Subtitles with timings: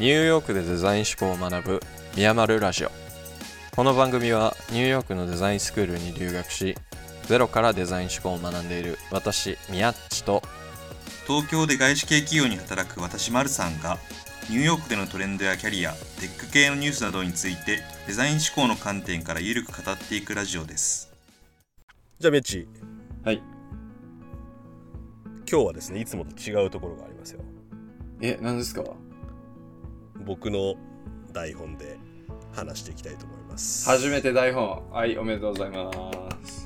[0.00, 1.80] ニューヨークでデザイン思考を学ぶ
[2.16, 2.90] ミヤマルラジオ。
[3.76, 6.74] この番組はニューヨークのデザインスクールに留学し
[7.24, 10.42] ゼロからデザイン思考を学んでいる私ミヤッチと
[11.26, 13.98] 東京で外資系企業に働く私マルさんが
[14.48, 21.12] ニューヨークでのトレンドやキャリアテック系のニュースなどについてデザイン思考の観点からゆるく語っていくラジオです。
[22.18, 22.66] じゃあメッチ
[23.22, 23.42] はい。
[25.46, 27.42] 今日はですねいつもと違うところがありますよ。
[28.22, 28.82] え、何ですか？
[30.24, 30.74] 僕の
[31.32, 31.98] 台本で
[32.52, 34.90] 話していきたいと思います初めて台本。
[34.90, 35.90] はい、おめでとうございま
[36.44, 36.64] す。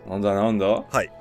[0.07, 0.65] なんだなんだ？
[0.67, 1.11] はい。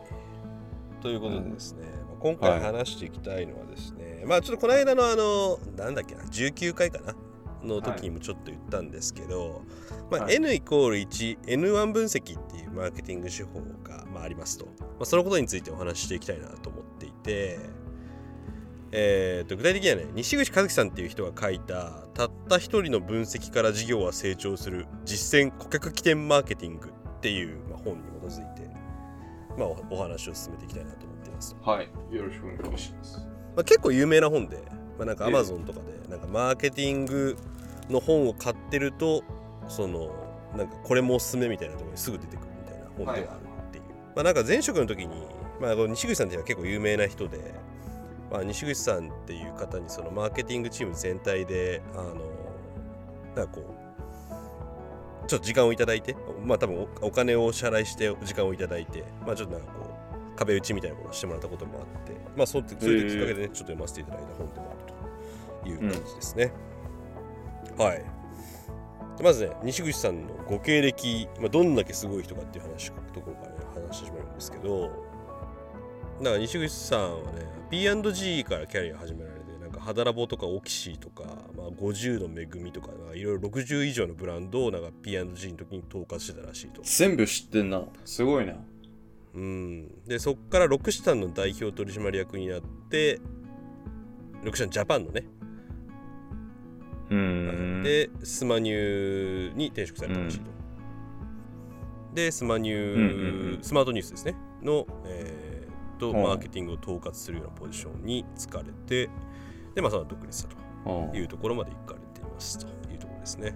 [1.00, 7.14] ということでですね、まあ今回話していきたいのはですね、まあちょっとこの間のあの、なんだっけな、19回かな？
[7.62, 9.62] の時にもちょっと言ったんですけど、
[10.08, 10.36] まあ、はい。
[10.36, 17.58] N イコール1、N1 分析っていうマーケティング手法が、まあ、ありますと、まあ、そのことについてお話ししていきたいなと思っていて、
[18.92, 27.58] えー、と具体的にはね西口和樹さんっていう人が書いたたった一人の分析から事業は成長する実践顧客起点マーケティングっていう、
[29.56, 31.88] まあ、おお話を進めていきたいなと思っていますと、はい。
[32.10, 33.18] よろしくお願いします。
[33.18, 34.62] まあ、結構有名な本で、
[34.98, 35.32] まあ、なんかええ。
[35.32, 37.36] Amazon とかでなんかマーケティング
[37.88, 39.22] の本を買ってると
[39.68, 40.10] その
[40.56, 43.84] なんかこれもおすすめみたいなところにすぐ出てくるみたいな本ではあるっていう、
[44.14, 45.26] まあなんか前職の時に、
[45.60, 47.54] まあ、この西口さんっていうのは結構有名な人で、
[48.30, 52.14] まあ、西口さんっていう方にそのマーケティングチーム全体であの
[53.34, 53.75] なんかこう
[55.26, 59.90] ちょっと時間をいただいてまあ多分おお金をお支払いして時間をいただいてまあちょっとなんかこ
[60.34, 64.94] う壁打ちみたいなことをしてもらったこともあってまあそうそういうきっかけでねちょっと読ませていただいた本でもある
[65.64, 66.52] という感じですね、
[67.76, 68.04] はい。
[69.22, 74.82] まずね西口さんのご経歴、まあ、どんだけすごい人かっていう話ところからね話してしまうんですけど
[76.18, 79.35] だから西口さんはね P&G からキャリア始められ
[79.76, 81.24] かハダラボとかオキシーとか、
[81.56, 86.82] まあ、50の恵みとかいろいろ60以上のブランドをなんか P&G の時に統括してたらしいと。
[86.82, 87.82] 全部知ってんな。
[88.04, 88.54] すごいな。
[89.34, 89.88] うん。
[90.06, 92.60] でそっからロクシタンの代表取締役になっ
[92.90, 93.20] て
[94.42, 95.24] ロクシタンジャパンのね、
[97.10, 97.16] うー
[97.80, 97.82] ん。
[97.82, 100.50] でスマニューに転職されたらしいと、
[102.14, 103.62] でスマニュー、うんうんうん。
[103.62, 104.34] スマートニュースですね。
[104.62, 109.10] の、えー、とうんマーケティングを統括するようなポジションに就かれて
[109.76, 111.10] でまあその後独立したうん。
[111.10, 113.54] というところまで行かれていますというところですね。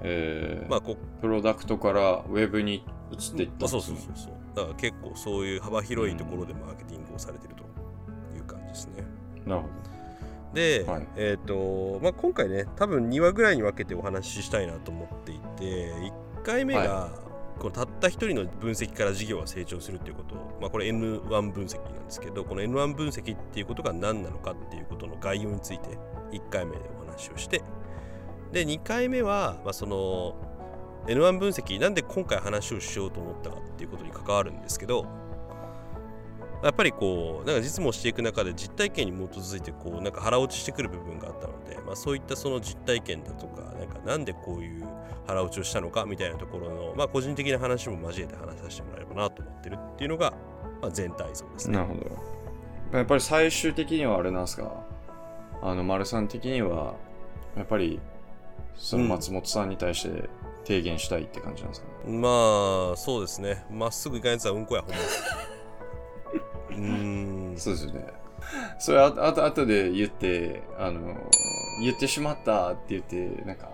[0.00, 0.70] えー。
[0.70, 4.32] まあこプロダクトからウェブに移っていったあそうそうそうそう。
[4.54, 7.62] だから結構そういう幅広いところでマーケティングをされてると
[8.36, 9.04] いう感じですね、
[9.46, 9.68] なるほ
[10.54, 11.08] で、はい。
[11.16, 17.10] えっ、と、まあ、今回ね多分2話ぐらいに分けてお話ししたいなと思っていて1回目が、
[17.60, 25.98] このたった一人の分析から事業は成長するっていうことまあ、これ N1 分析なんですけどこの N1 分析っていうことが何なのかっていうことの概要について
[26.32, 27.62] 1回目でお話をして
[28.52, 30.34] で2回目は、まあ、その
[31.06, 35.06] N1 分析なんで今回話をしようと思ったかっていうことに関わるんですけど
[36.62, 44.84] やっぱりこうなんか実務をしていく中で実体験に基づいてこうなんか腹落ちしてくる部分があったので、まあ、そういったその実体験だとかなんかなんでこういう
[45.26, 50.34] 腹落ちをしたのかみたいなところの、まあ、個人的な話も交えて話させてもらえればなと思ってるっていうのが、
[50.82, 51.78] まあ、全体像ですね。
[51.78, 52.00] どなるほ
[52.92, 52.98] ど。
[52.98, 54.84] やっぱり最終的にはあれなんですか？
[55.62, 56.94] あの丸さん的には
[57.56, 58.00] やっぱり
[58.74, 60.28] その松本さんに対して
[60.64, 62.18] 提言したいって感じなんですかね？
[62.18, 63.64] まあそうですね。
[63.70, 64.96] まっすぐいかんやつはうんこやほんま
[66.80, 67.54] うーん。
[67.56, 68.06] そうですよね。
[68.78, 71.16] それああと後で言ってあの
[71.82, 73.68] 言ってしまったって言ってなんか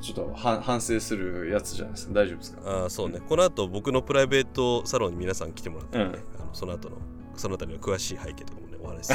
[0.00, 2.14] ちょっと反反省するやつじゃないですか。
[2.14, 2.60] 大丈夫ですか？
[2.64, 3.20] ああそうね。
[3.26, 6.10] この後僕のプライベートサロンに皆さん来てもらってね、うん。
[6.10, 6.96] あのその後の
[7.34, 9.14] そのあたりの詳しい背景とかもねお話し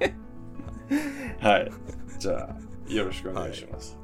[0.00, 0.14] る。
[1.40, 1.72] はい。
[2.18, 3.98] じゃあよろしくお願いします、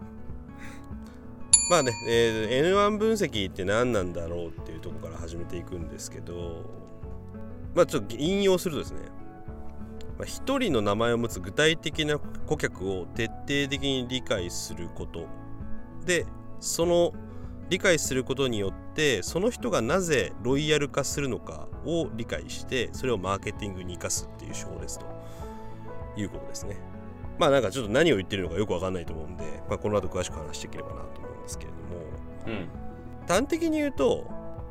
[1.70, 6.64] まあね、えー N1 分析って何なんだろうっていうところから始めていくんですけど
[7.74, 9.00] まあちょっと引用するとですね。
[10.18, 15.26] まあ一人の名前を持つ具体的な顧客を徹底的に理解すること。
[16.04, 16.26] で
[16.60, 17.12] その
[17.68, 25.20] 理解することによってその人がなぜロイヤル化するのかを理解してそれをマーケティングに生かすっていう手法ですと。
[26.16, 26.76] いうことですね。
[27.38, 31.80] まあなんかちょっと何を言ってるのかよくわかんないと思うんで、まあ、この後詳しく話していければなと思うんですけれども。
[32.46, 32.68] うん。
[33.26, 34.26] 端的に言うと、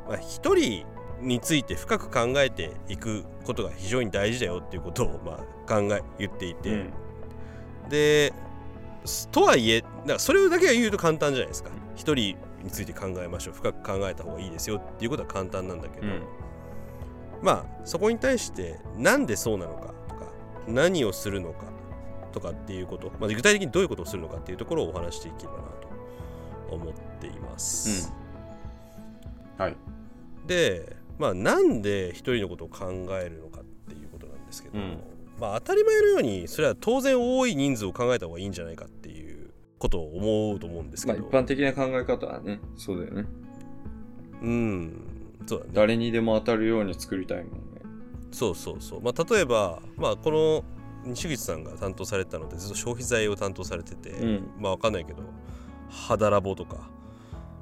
[0.08, 0.86] まあ、一人
[1.22, 5.38] について深く考えていくことが非常に大事だよっていうことをまあ
[5.68, 7.90] 考え言っていて、うん。
[7.90, 8.34] で
[9.06, 11.70] すとはいえなんかそれだけは言うと簡単じゃないですか。
[11.96, 13.54] 一人について考えましょう。
[13.54, 16.24] 深く考えた方がいいですよっていうことは簡単なんだけど、うん。
[17.42, 20.32] まあそこに対してなんでそうなのかとか
[20.68, 21.66] 何をするのか
[22.32, 28.14] とかっていうこと、まあ、具体的にどういうことをするのかっていうところをお話していければなと思っています。
[29.58, 29.76] はい。
[30.46, 32.88] でまあなんで一人のことを考
[33.22, 34.98] えるのかっていうことなんですけど、うん。
[35.40, 43.26] まあ当たり前のようにそれは当然多い人数を考えた方がいいんじゃないかっていうことを思うと思うんですけど、まあ一般的な考え方はねそうだよね。
[44.42, 45.06] うん
[45.46, 45.72] そうだね。
[45.74, 47.58] 誰にでも当たるように作りたいもんね。
[48.32, 49.02] そうそうそう。
[49.02, 50.64] まあ例えばまあこの
[51.06, 54.52] 西口さんが担当されてたのでずっと消費財を担当されてて、うん。
[54.58, 55.24] まあわかんないけど
[55.90, 56.90] 肌ラボとか、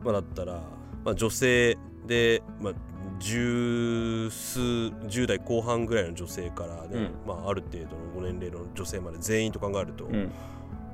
[0.04, 0.62] まあ、だったら、
[1.06, 2.74] まあ、女性で、まあ、
[3.20, 10.32] 十数10代後半ぐらいの女性からね、まあ、ある程度のご年齢の女性まで全員と考えると、うん。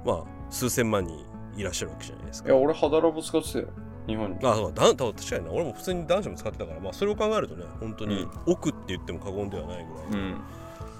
[0.05, 1.25] まあ数千万人
[1.55, 2.49] いらっしゃるわけじゃないですか。
[2.49, 3.67] いや俺肌ラボ使ってたよ
[4.07, 4.37] 日本に。
[4.43, 5.51] あそうだだ確かにな。
[5.51, 8.29] 俺も普通に男子も使ってたから、まあ、それを考えるとね本当にうん。
[8.45, 10.41] 奥って言っても過言ではないぐらい、うん。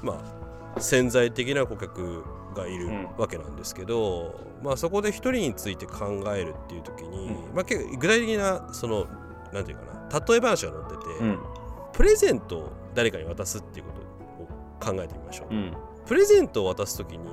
[0.02, 0.22] ま
[0.76, 2.24] あ潜在的な顧客
[2.56, 3.08] がいるうん。
[3.18, 7.56] わけなんですけど、まあそこで一人について考えるっていう時に、うん。
[7.56, 9.08] まあ結構具体的なその
[9.54, 11.40] なんていうかな例え話が載ってて、うん。
[11.94, 15.74] プレゼントを誰かに渡すっていうことを考えてみましょう、うん。
[16.06, 17.30] プレゼントを渡す時に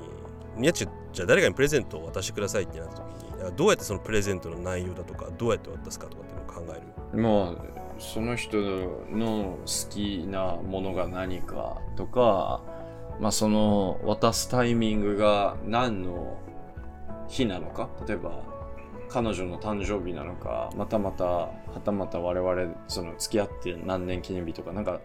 [0.59, 7.21] いやちじゃあ誰かにプレゼントを渡してくださいってなった時にどうやってそのプレゼントの内容だとかどうやって渡すかとかっていうのを考える？
[7.21, 12.61] まあその人の好きなものが何かとか
[13.19, 16.37] まあその渡すタイミングが何の
[17.27, 17.89] 日なのか？
[18.07, 18.43] 例えば
[19.09, 24.99] 彼女の誕生日なのかまたまたはたまた我々その付き合って何年記念日とかなんか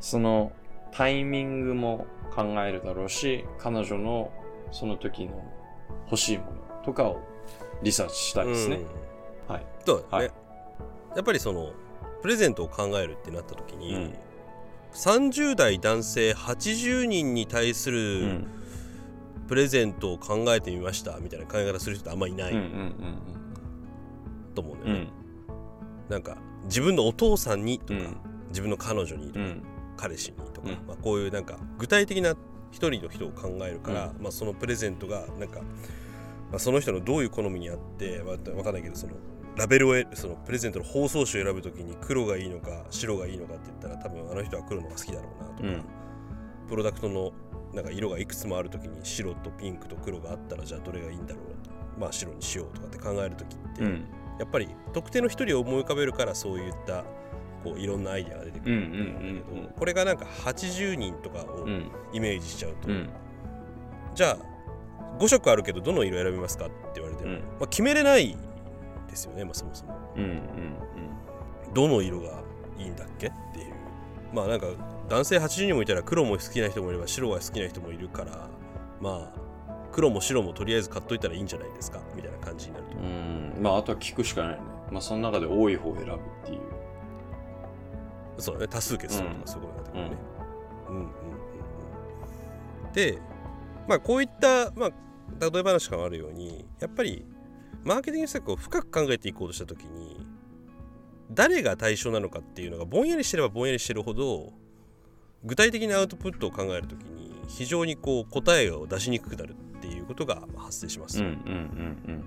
[0.00, 0.52] その
[0.92, 4.32] タイミングも考えるだろうし彼女の
[4.70, 5.42] その時の
[6.06, 6.52] 欲しいもの
[6.84, 7.20] とかを
[7.82, 8.80] リサーチしたいですね、
[9.48, 9.54] うん。
[9.54, 9.66] はい。
[9.84, 10.32] そうだね、はい。
[11.16, 11.72] やっぱりその
[12.22, 14.14] プレゼントを考えるってなった時に、うん。
[14.92, 18.46] 30代男性80人に対すうるん。
[19.46, 22.94] プレゼントを考えてみましたみたいな考え方する人ってあんまいないうんうん
[24.54, 25.23] と思うんだよね、うんうん
[26.08, 28.16] なんか自分のお父さんにとか、うん。
[28.48, 29.62] 自分の彼女にとか、うん。
[29.96, 30.86] 彼氏にとか、うん。
[30.86, 32.34] まあ、こういうなんか具体的な
[32.70, 35.60] 一人の人を考えるから、うまあ、そのプレゼントがなんか、
[36.50, 39.14] まあ、その人のどういう好みにあってわわかんないけどその
[39.56, 45.84] ラベルをえそのプレゼントの包装紙を選ぶときに黒がいいのか白がいいのかって言ったら多分あの人は黒のが好きだろうなとか、うん。
[46.68, 47.32] プロダクトの
[47.72, 51.40] なんか色がいくつもあるときに白とピンクと黒があったらじゃあどれがいいんだろ
[51.96, 54.04] うまあ白にしようとかって考えるときって、うん
[54.38, 57.04] やっぱり特定の一人を思い浮かべるからそういった
[57.62, 61.90] こういろんなアイデアが出てくるんだけど、これがなんか80人とかをうん。
[62.12, 63.08] イメージしちゃうと、うん。
[64.14, 64.38] じゃあ
[65.18, 67.38] 5色あるけどどの色選びますかって言われても、うん。
[67.38, 68.36] まあ、決めれない
[69.08, 69.96] ですよね、まあ、そもそも。
[70.16, 70.40] うんうん
[71.72, 72.40] どの色が
[72.78, 73.74] いいんだっけっていう。
[74.32, 74.66] まあなんか
[75.08, 78.48] 男性80人もいたら黒も好きな人もいれば白が好きな人もいるから
[79.00, 79.43] まあ
[79.94, 82.00] 黒も白もとりあえず買っといたらいいんじゃないですか？
[82.16, 83.04] みたいな感じになると、うん。
[83.56, 84.60] うんまああとは聞くしかないね。
[84.90, 86.60] まあその中で多い方を選ぶっていう。
[88.38, 88.68] そうだね。
[88.68, 90.16] 多数決するとかそういうことになってくるね、
[90.88, 91.02] うん、うん。
[91.02, 91.04] うん。
[91.04, 91.08] う
[92.88, 92.92] ん。
[92.92, 93.18] で
[93.86, 94.90] まあこういった、まあ、
[95.50, 97.24] 例え話があるようにやっぱり
[97.84, 100.26] マーケティング施策を深く考えていこうとした時に
[101.30, 104.52] 誰が対象なのかっていうのがぼんやりしてればぼんやりしてるほど
[105.44, 111.20] 具体的なアウトプットを考える時に非常にこう答えを出しにくくなるっていうことがまあ発生します。
[111.20, 111.34] うんうん
[112.06, 112.24] うん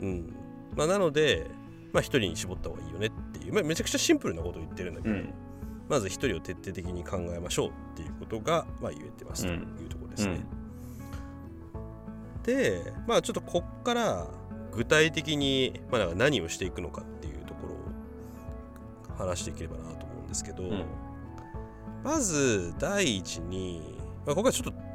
[0.00, 0.34] うん。
[0.76, 1.50] まあ、なので、
[1.92, 5.34] まあ、1人に絞った方がいいよねっていう、まあ、めちゃくちゃシンプルなことを言ってるんだけど、うん。
[5.88, 10.40] まず1人を徹底的に考えましょうっていうことが、まあ、言えてますというところですね。
[12.44, 14.26] でまあちょっとこっから
[14.72, 17.74] 具体的に、まあ、何をしていくのかっていうところ
[19.14, 20.84] を話していければなと思うんですけど、うん。
[22.02, 24.89] まず第一に、まあ、ここはちょっと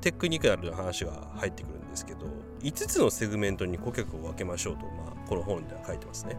[0.00, 2.26] テクニカルな話が入ってくるんですけど
[2.60, 6.36] 5つのセグメントに顧客を分けましょうと、まあ、この本では書いてますね。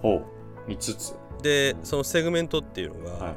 [0.00, 0.16] ほ
[0.66, 0.70] う。
[0.70, 1.14] 5つ。
[1.42, 3.34] でそのセグメントっていうのが、はい。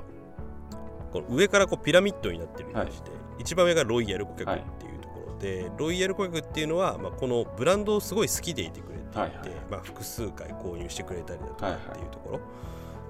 [1.11, 9.49] この上からこうピラミッドになってるようにして、一番上がロイヤル顧客はいっていうところで、ロイヤル顧客っていうのは、まあ、このブランドをすごい好きでいてくれていて、はいはい。
[9.71, 12.39] まあ、複数回購入してくれたりだとかはいはいっていうところ、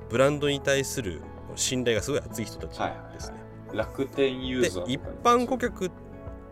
[0.10, 1.22] ブランドに対する
[1.56, 3.38] 信頼がすごい厚い人たちはいはいですね。
[3.74, 5.92] 楽天ユーでザー一般顧客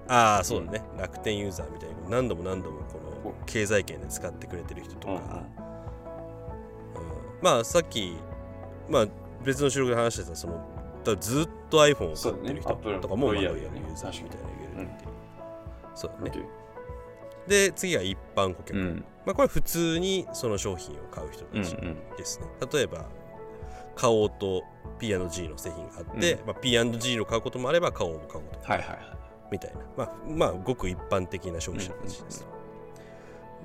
[0.07, 5.24] ああそうだね、楽天ユーザーみたいに何度も何度もこの経済圏で使ってくれてる人とか、うんうん。
[5.24, 5.43] うん。
[7.41, 8.17] まあさっき、
[8.89, 9.07] まあ、
[9.43, 10.65] 別の収録で話してたその
[11.03, 15.10] だずっと iPhone を買ってる人とかも、まあ、ロイヤルユーザーみたいなの言えるっていう、
[15.95, 16.45] そうだね。
[17.48, 19.05] で次は一般顧客、うん。
[19.25, 22.17] まあこれ普通にその商品を買う人たちうんうん。
[22.17, 23.05] ですね、例えば
[23.95, 24.63] 買おうと
[25.00, 26.48] P&G の製品があって、うん。
[26.48, 29.22] まあ、P&G を買うこともあれば買おうも買うこともはいはいはい
[29.53, 32.48] みたいな、まあ、まあごく一般的な消費者たちです。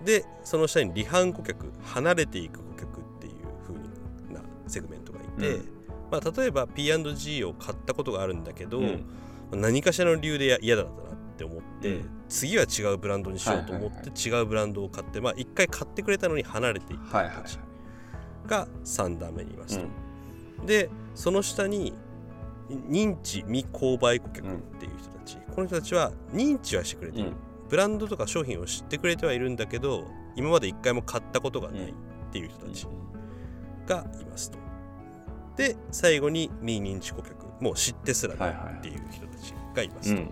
[0.04, 3.32] でその下に離反顧客離れていく顧客っていう
[3.66, 5.68] 風なセグメントがいて、うん。
[6.10, 9.04] まあ、例えば P&G を買ったことがあるんだけど、うん。
[9.50, 12.10] 何かしらの理由でや嫌だったなって思って、うん。
[12.28, 17.58] 次は違うブランドにしようと思って違うブランドを買って、まあ、一回買ってくれたのに離れていく人はいはいたち
[18.46, 19.84] が3段目にいますと。
[20.60, 20.66] うん。
[20.66, 21.94] でその下に
[22.68, 27.36] 認知未購買顧客っていう人たち、この人たちは認知はしてくれている、うん。
[27.68, 30.06] ブランドとか商品を知ってくれてはいるんだけど
[30.36, 31.94] 今まで一回も買ったことがないっ
[32.32, 32.86] ていう人たち
[33.86, 34.58] がいますと。
[35.56, 40.20] で最後に未認知顧客もう知ってすらないっていう人たちがいますと。
[40.20, 40.30] うん。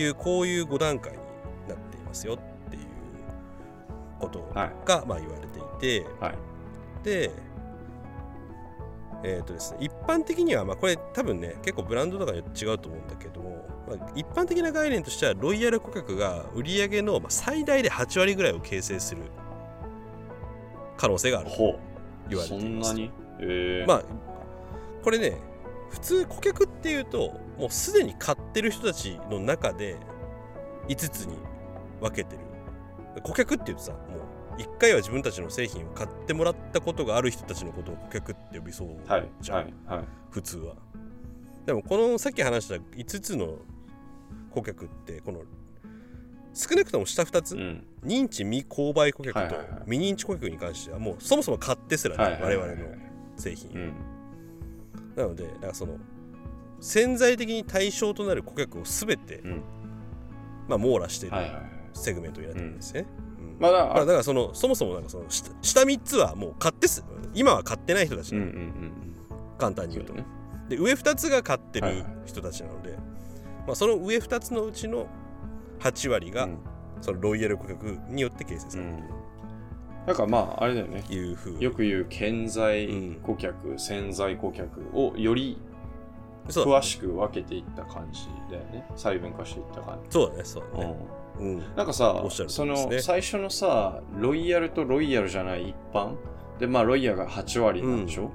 [0.00, 1.18] いう、こういう5段階に
[1.68, 2.82] なっていますよっていう
[4.18, 4.72] ことはい。
[4.86, 6.34] がまあ言われていて、はい。
[7.04, 7.30] で
[9.22, 19.22] えーとですね、一般的には、まあ、これ多分ね結構ブランドとかによって違うと思うんだけども、まあ、一般的な概念としてはロイヤル顧客が売上のまあ最大で8割ぐらいを形成する
[20.96, 21.78] 可能性があると
[22.30, 23.10] 言われていますそんなに？
[23.40, 23.86] えー。
[23.86, 24.02] まあ
[25.02, 25.36] これね
[25.90, 29.96] 普通顧客っていうともうすでに買ってる人たちの中で
[30.88, 31.36] 5つに
[32.00, 32.42] 分けてる。
[33.22, 34.19] 顧客っていうとさもう
[34.60, 40.76] 1回は自分たちの製品を買ってもらったことがある人たちのことを顧客って呼びそうはいじゃん、はいはい普通は。
[41.66, 43.58] でもこのさっき話した5つの
[44.50, 45.42] 顧客ってこの
[46.54, 47.84] 少なくとも下2つ、うん。
[48.04, 49.80] 認知未購買顧客とはいはいはい。
[49.90, 52.96] 未認知顧客に関してはもうそもそも買ってすらね、はいはいはい我々の
[53.36, 53.92] 製品、うん。
[55.16, 55.96] なのでだからその
[56.80, 59.62] 潜在的に対象となる顧客を全て、うん。
[60.68, 61.70] まあ、網羅しているはいはいはい。
[61.92, 63.00] セグメントになってるんですね。
[63.00, 63.29] うんまあだから
[63.60, 67.04] まあだからそのそもそもなんかその下下3つはもう買ってす。
[67.34, 68.92] 今は買ってない人たちうんうんうん
[69.58, 70.14] 簡単に言うと。
[70.14, 70.24] ね。
[70.68, 72.06] で上2つが買ってるはいはい。
[72.24, 72.96] 人たちなので、
[73.66, 75.06] まあ、その上2つのうちの
[75.80, 76.58] 8割が、うん。
[77.02, 78.92] そのロイヤル顧客によって形成される。
[80.06, 81.02] だからまああれだよね。
[81.06, 83.14] というふうに、よく言う顕在うん。
[83.22, 85.60] 顧客、潜在顧客をより
[86.48, 88.86] 詳しく分けていった感じだよね。
[88.96, 90.96] 細分化していった感そうだねそうだじ、ね、
[91.40, 91.58] うん。
[91.74, 96.14] なんかさおっしゃる通その最初のさロイヤルとロイヤルじゃない一般？
[96.58, 98.30] でまあロイヤルが8割なんでしょ、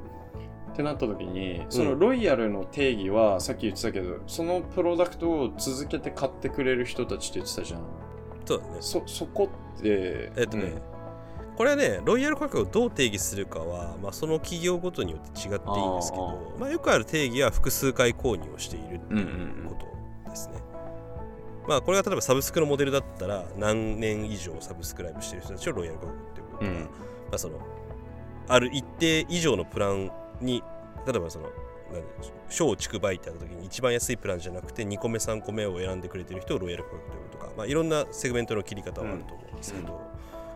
[0.73, 7.81] ってなった時にそのロイヤルの定義はさっき言ってたけどそのプロダクトを続けて買ってくれる人たちって言ってたじゃん。
[8.45, 8.77] そうだね。
[8.79, 10.73] そそこってえっとね、
[11.55, 20.64] これはねロイヤル価格をどう定義するかは、まあ、その企業ごとによって違っていいんですけどまあ、よくある定義は複数回購入をしているっていうことですね。
[21.67, 26.81] まあこれが例えばサブスクのモデルだったら何年以上サブスクライブしてる人たちをロイヤル価格っていうこととか、うん。
[26.81, 26.87] ま
[27.33, 27.59] あ、その
[28.47, 30.63] ある一定以上のプランに
[31.07, 31.49] 例えばその
[31.91, 32.03] 何
[32.49, 39.99] 小畜梅ってあった時に一番安いプランじゃなくて2個目3個目を選んでくれてる人をロイヤル価格ということとか、まあ、いろんなセグメントの切り方はあると思うんですけど、うん。
[39.99, 40.01] ま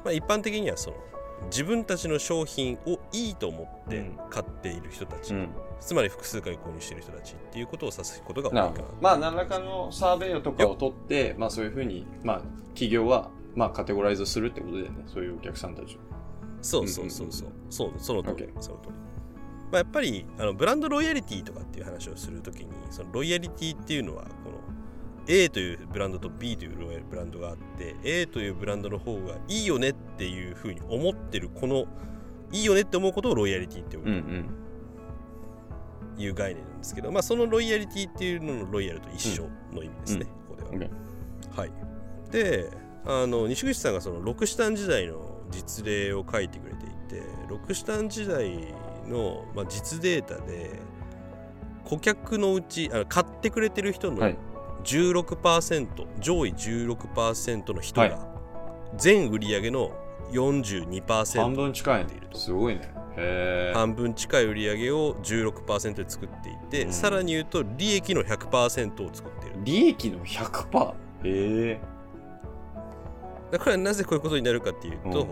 [0.08, 0.98] あ、一般的にはその
[1.46, 4.20] 自分たちの商品をいいと思ってうん。
[4.30, 5.50] 買っている人たち、うん。
[5.80, 8.88] つまり複数回購入している人たちっていうことを指すことが多いなかな。
[9.02, 12.42] まあ何らかのサーベイとかを取ってまあそういうふうにまあ
[12.74, 15.04] 企業はまあカテゴライズするってことだよね。
[15.08, 16.00] そういうお客さんたちを。
[16.62, 18.50] そうそうそうそう、そうその通り。
[18.60, 18.94] その通り、
[19.72, 24.69] まあ、やっぱりあのブランドロイヤリティとかっていう話をするときにそのロイヤリティっていうのはこの
[25.32, 31.86] A というブランドと B というブランドがあって A というブランドの方がいいよねっていうふうに思ってるこの
[32.52, 34.50] いいよねって思うことをロイヤリティってうんうん。
[36.18, 40.92] いう概念なんですけど、まあそのロイヤリティっていうののロイヤルと一緒の意味ですね、ここでは。
[41.56, 41.72] はい、
[42.30, 42.70] で
[43.06, 48.74] あの西口さんがそのロクシタン時代の実例を書いてくれていてロクシタン時代
[49.08, 50.80] の、まあ、実データで
[51.86, 54.38] 顧客のうちあの買ってくれてる人のはい
[54.84, 58.10] 16%、上位16%の人はい。
[58.10, 58.28] が
[58.98, 59.92] 全売上の
[60.32, 62.92] 42%半分近いすごいね。
[63.74, 66.94] 半分近い売り上げを16%で作っていて、うん。
[66.94, 69.56] さらに言うと利益の100%を作っている。
[69.64, 70.94] 利益の100%へ
[71.24, 71.80] え
[73.52, 75.28] だからなぜこういうことになるかっていうと,、うん。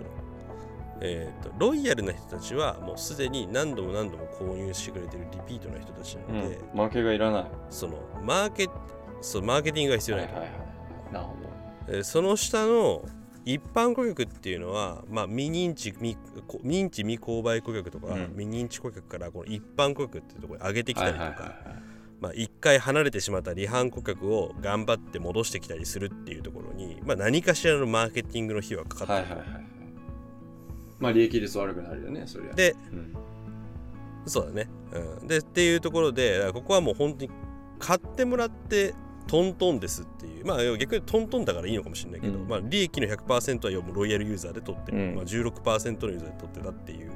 [1.02, 7.46] えー、とロイヤルな人たちはもうすでに何度も何度も購入してくれてるリピートな人たちなので、負けがいらない。
[7.70, 8.68] そのマーケ
[9.22, 10.56] そうマーケティングが必要ないい、ははいは
[11.10, 11.14] い。
[11.14, 11.36] なるほ
[11.90, 13.04] えーその下の
[13.46, 18.34] 一般顧客っていうのは、まあ、未認知未こ認知未購買顧客とか、うん。
[18.38, 21.82] 未認知顧客からこの一般顧客っていうところに上げてきたりとか、はいはいはいはい。
[22.20, 29.28] まあ、一回離れてしまった離反顧客を頑張って戻してきたりするっていうところに、まあ、何かしらのマーケティングの費用がかかってる。
[29.28, 29.66] と、はいはいはいはい。
[31.00, 32.54] まあ利益率悪くなるよねそりゃ。
[32.54, 33.14] でうん。
[34.26, 34.70] そうだね、
[35.22, 37.32] うん、でっていうところでここはもう本当に
[37.80, 38.94] 買ってもらって
[39.28, 40.46] トントンですっていう。
[40.46, 42.48] まあ逆にトントンだからいいのかもしれないけど、うん。
[42.48, 45.16] まあ、利益の100%はもうロイヤルユーザーで取ってる、うん。
[45.16, 47.12] まあ、16%のユーザーで取ってたっていう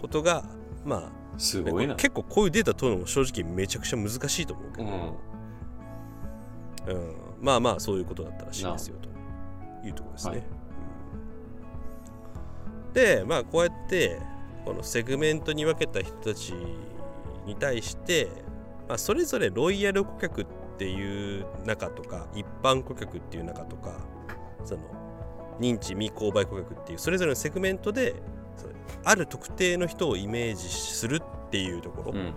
[0.00, 0.44] ことが
[0.84, 1.94] まあすごいな。
[1.94, 4.92] 結構こういうデータ取るのも正直めちゃくちゃ難しいと思うけど、うん。
[6.86, 9.08] うん、まあまあそういうことだったらしいですよと。
[9.86, 10.30] いうところですね。
[10.32, 10.42] はい。
[12.88, 12.92] うん。
[12.92, 14.20] でまあこうやって
[14.64, 16.54] このセグメントに分けた人たち
[17.46, 18.28] に対して、
[18.88, 24.00] まあ、それぞれロイヤル顧客っていう中とか一般顧客っていう中とか
[24.64, 24.80] その
[25.60, 28.14] 認知未購買顧客っていうそれぞれのセグメントで
[29.04, 32.34] ある特定の人をイメージするっていうところ、うん。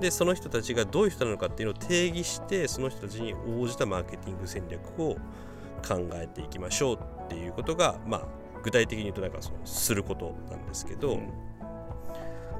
[0.00, 5.16] でその人たちがどういう人なのかっていうのを定義してその人たちに応じたマーケティング戦略を
[5.86, 8.26] 考えていきましょうっていうことがまあ
[8.62, 11.32] 具体的に言うとなんかそのすることなんですけど、うん。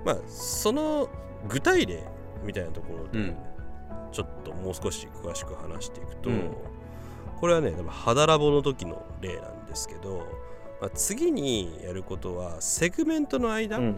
[0.05, 1.09] まあその
[1.49, 2.05] 具体例
[2.45, 3.37] みたいなところでうん
[4.13, 6.51] ちょっともう少し詳しく話していくと、うん。
[7.41, 10.27] これはね多分肌ラボの時の例なんですけど、
[10.81, 13.97] まあ、次にやることはセグメントの間、うん。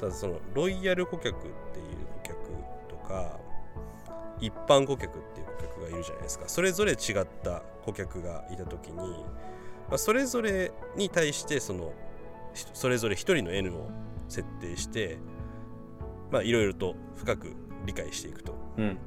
[0.00, 1.52] ただそのロイヤル顧客っていう
[2.24, 2.36] 顧客
[2.88, 3.38] とか
[4.40, 6.48] 一般顧客っていう顧客がいるじゃないですか。
[6.48, 11.92] それぞれ違った顧客がいた時に、まあ、それぞれに対してその
[12.52, 13.90] ひそれぞれ一人の N を
[14.28, 15.18] 設定して
[16.32, 17.54] まあいろいろと深く
[17.86, 18.54] 理解していくと。
[18.76, 18.98] うん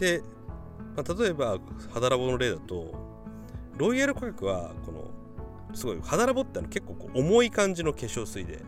[0.00, 0.22] で、
[0.96, 1.58] まあ、例えば
[1.92, 2.92] 肌ラボの例だと
[3.76, 5.10] ロイヤル顧客はこの
[5.74, 8.62] すごい肌ラボってあの結構こう重い感じの化粧水で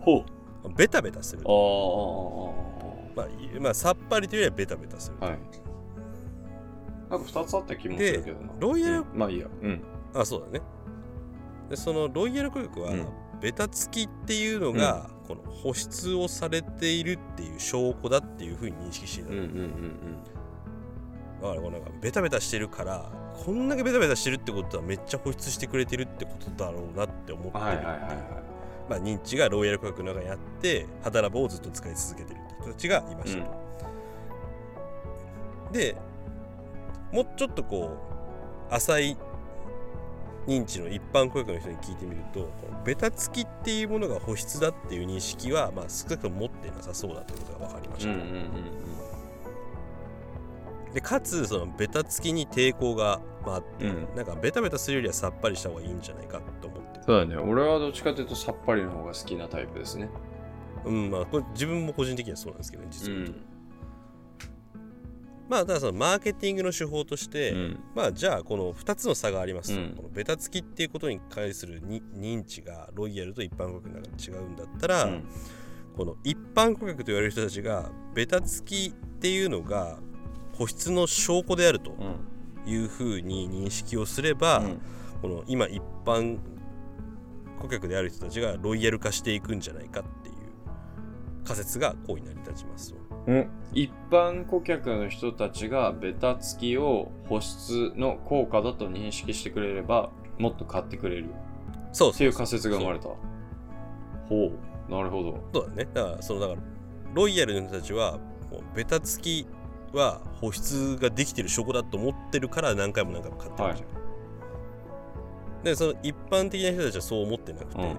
[0.00, 0.24] ほ
[0.64, 0.74] う。
[0.74, 1.42] ベタベタする。
[1.46, 1.52] ああ
[3.14, 5.16] まあ、いまあ、さっぱりというよりはベタベタする。
[5.20, 5.38] はい。
[7.10, 8.52] なんか2つあった気もするけどな。
[8.58, 9.06] ロイヤルうん。
[9.14, 9.46] まあいいや。
[9.62, 9.82] うん。
[10.14, 10.62] あ、そうだね。
[11.70, 13.06] で、そのロイヤル顧客は、うん
[13.40, 19.36] ベタつきっていうのが、この保湿をされているっていう証拠だっていうふうに認識していたの。
[19.36, 19.92] うんうんうん
[21.40, 23.12] だからこうなんかベタベタしてるから、
[23.44, 27.86] こんだけベタベタしてるってことはめっちゃ保湿してくれてるってことだろうなって思ってうんるっていう。
[27.86, 28.18] はいはいはいはい。
[28.88, 33.44] まあ、認知がロイヤル顧客の中にあって肌ラボをずっと使い続けてるって人たちがいました。
[33.44, 33.50] と。
[35.72, 35.96] で
[37.12, 37.96] もうちょっとこ
[38.70, 39.16] う浅い
[40.48, 48.12] 認知の一般顧客の人に聞いてみるとこのベタつきっていうものが保湿だっていう認識は、まあ、少なくとも持ってなさそうだということが分かりました。
[48.12, 48.14] と。
[48.14, 48.26] うんうん
[50.86, 50.94] うん。
[50.94, 54.08] でかつそのベタつきに抵抗が、まあ、あって、うん。
[54.16, 56.98] なんかベタベタするよりはさっぱりした方がいいんじゃないかと思って。
[56.98, 57.04] る。
[57.04, 57.36] そうだね。
[57.36, 60.08] 俺はどっちかというとさっぱりの方が好きなタイプですね。
[60.86, 63.44] うんまあ、これ自分も個人的にはそうなんですけどね実は、うん
[65.48, 67.80] まあだからそのマーケティングの手法として、うん。
[67.94, 69.94] まあじゃあこの2つの差がありますと、うん。
[69.96, 75.24] このベタつきっていうことに対するに認知がロイヤルと一般顧客の中で違うんだったら、うん。
[75.96, 79.98] この一般顧客と言われる人たちがベタつきっていうのが
[80.52, 82.28] 保湿の証拠であるとうん。
[82.70, 84.80] いうふうに認識をすれば、うん。
[85.22, 86.38] この今一般
[87.58, 90.34] 顧客である人たちがロイヤル化していくんじゃないかっていう
[91.44, 92.94] 仮説がこうに成り立ちます
[93.74, 101.26] 一般顧客の人たちがベタつきを保湿の効果だと認識してくれればもっと買ってくれる
[101.92, 103.08] そうっていう仮説が生まれた。
[104.28, 104.52] ほ
[104.88, 104.90] う。
[104.90, 105.40] なるほど。
[105.52, 105.68] そう。
[105.68, 105.88] だね。
[105.92, 106.60] だから、その、だから、
[107.14, 108.18] ロイヤルの人たちは、
[108.50, 109.46] もうベタつき
[109.92, 117.96] は保湿ができてる証拠だと思ってるから何回も何回も買ってるじゃん、でその一般的な人たちはそう思ってなくて、うん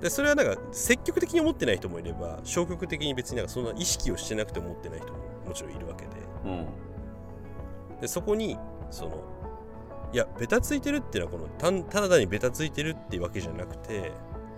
[0.00, 6.10] でそれはなんか積極的に思ってない人もいれば消極的に別になんかそんな意識をしてなくて思ってない人ももちろんいるわけで。
[6.44, 6.66] うん。
[8.00, 8.56] でそこに
[8.90, 9.22] その
[10.12, 14.12] いやベタついてるっていうのはこのたんただ単にベタついてるっていうわけじゃなくて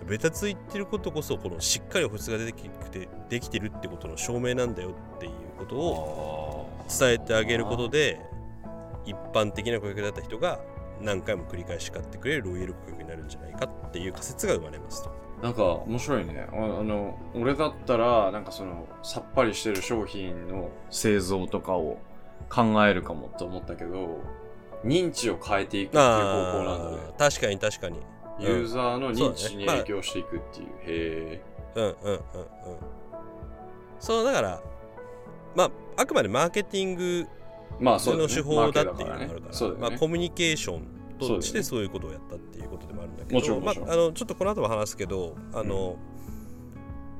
[0.07, 8.19] ベタついてることこそこのしっかり保湿ができてできてるってことの証明なんだよっていうことを伝えてあげることで
[9.05, 10.59] 一般的な顧客だった人が
[11.01, 15.11] 何回も繰り返し買ってくれるロイヤル顧客になるんじゃないかっていう仮説が生まれますと。
[15.41, 16.47] なんか面白いね。
[16.51, 21.97] ああの俺だったらなんかそのさっぱりしてる商品の製造とかを
[22.49, 24.19] 考えるかもと思ったけど
[24.85, 27.13] 認知を変えていくっていう方向なんだね。
[27.17, 27.99] 確かに確かに。
[28.39, 31.41] ユーザーの認知に影響していくっていう、へ
[31.75, 32.21] うんうんうんうん。
[33.99, 34.61] そうだから
[35.55, 37.27] まああくまでマーケティング
[37.79, 39.89] の手法だっていうのがあるからそうだよね。
[39.89, 45.97] まあ、コミュニケーションとしてそういうことをやったっていうことでもあるんだけどまあ、あのちょっとこの後も話すけどあの、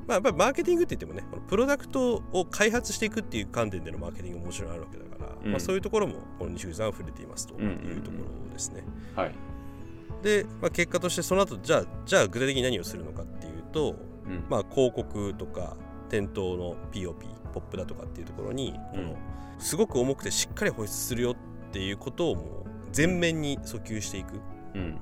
[0.08, 5.52] まあ、やっぱりマーケティングって言ってもねこのプロダクトを開発していくっていう観点でのマーケティングももちろんあるわけだから、うん。
[5.52, 8.84] まあ、そういうところもこの西口さんは触れていますとうんうんうんいうところですね。
[9.16, 9.36] はい、
[10.22, 14.46] で、まあ、結果としてその後じゃあじゃあ具体的に何をするのかっていうと、うん。
[14.50, 15.76] まあ、広告とか
[16.10, 19.16] 店頭の POP ポップだとかっていうところに、この
[19.60, 21.36] すごく重くてしっかり保湿するよっ
[21.72, 24.36] ていうことをもう全面に訴求していく。
[24.36, 24.40] っ
[24.76, 25.00] うん。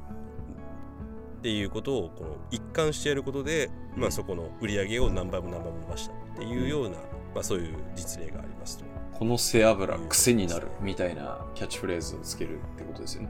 [1.42, 6.98] ていうことをこの一貫してやることで、まあ、そこの売り上げを何倍も何倍も伸ばしたっていうような、
[7.34, 8.86] まあ、そういう実例がありますと。
[9.14, 13.30] この背脂癖になるみたいなキャッチフレーズをつけるってことですよね。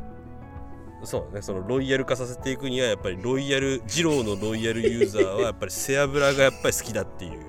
[1.03, 7.39] そうね、そのロイヤル化させていくにはやっぱりロイヤル二郎のロイヤルユーザーはやっぱり背脂がやっぱり好きだっていう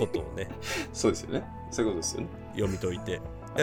[0.00, 0.48] ことをね。
[0.92, 1.44] そうですよね。
[1.70, 2.28] そういうことですよね。
[2.54, 3.20] 読み解いて。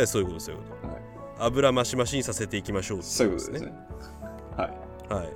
[0.07, 0.92] そういうことそういうこと、はい
[1.39, 3.73] 油増し増しにさせていきましょうってそういうことですね。
[4.57, 5.13] はい。
[5.13, 5.29] はい。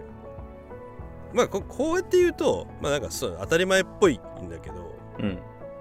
[1.34, 4.76] まあここうやって言うとまあなんかそう当たり前っぽいんだけど、
[5.20, 5.40] うん。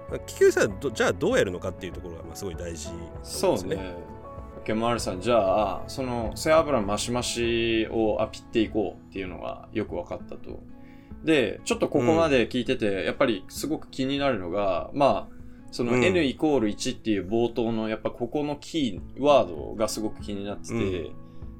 [0.09, 3.75] まあ、結局さどじゃあどうやるのかっていうところがまあすごい大事なんですそうね。
[3.75, 4.17] ね。
[4.67, 10.61] ケマールさん、じゃあ、その背脂増し増しをアピっていこうっていうのがよく分かったと。
[11.23, 15.36] で、ちょっとここまで聞いてて、やっぱりすごく気になるのが、まあ、
[15.77, 21.11] そのうん N イコール1っていう冒頭のやっぱここのキーワードがすごく気になってて、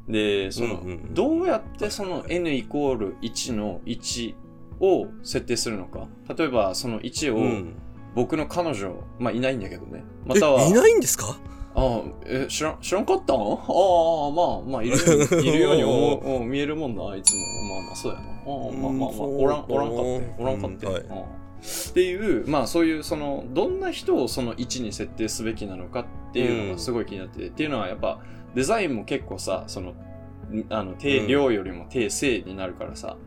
[0.09, 4.33] で、その、うんうんうんどうやってその N イコール1の1
[4.79, 6.07] を設定するのか。
[6.35, 7.75] 例えばその1を、うん
[8.15, 10.03] 僕の彼女、まあいないんだけどね。
[10.25, 11.37] または、えいないんですか？
[11.75, 13.37] ああ、え、知らん、知らんかったん？
[13.37, 14.95] ああ、まあ、まあ、いる
[15.45, 17.41] いるように思ううん見えるもんな、いつも。
[17.69, 18.25] まあまあ、そうやな。
[18.25, 20.35] ああ、まあまあまあ、おらん、おらんかって。
[20.39, 20.85] おらんかって。
[20.87, 21.46] うんはいうん
[21.89, 28.19] っていう、まあそういう、その、どんな人をその位置に設定すべきなのかっていうのがすごい気になってて、っていうのはやっぱ、
[28.55, 29.95] デザインも結構さ、その、ん
[30.69, 33.17] あの、低量よりも低正になるからさ、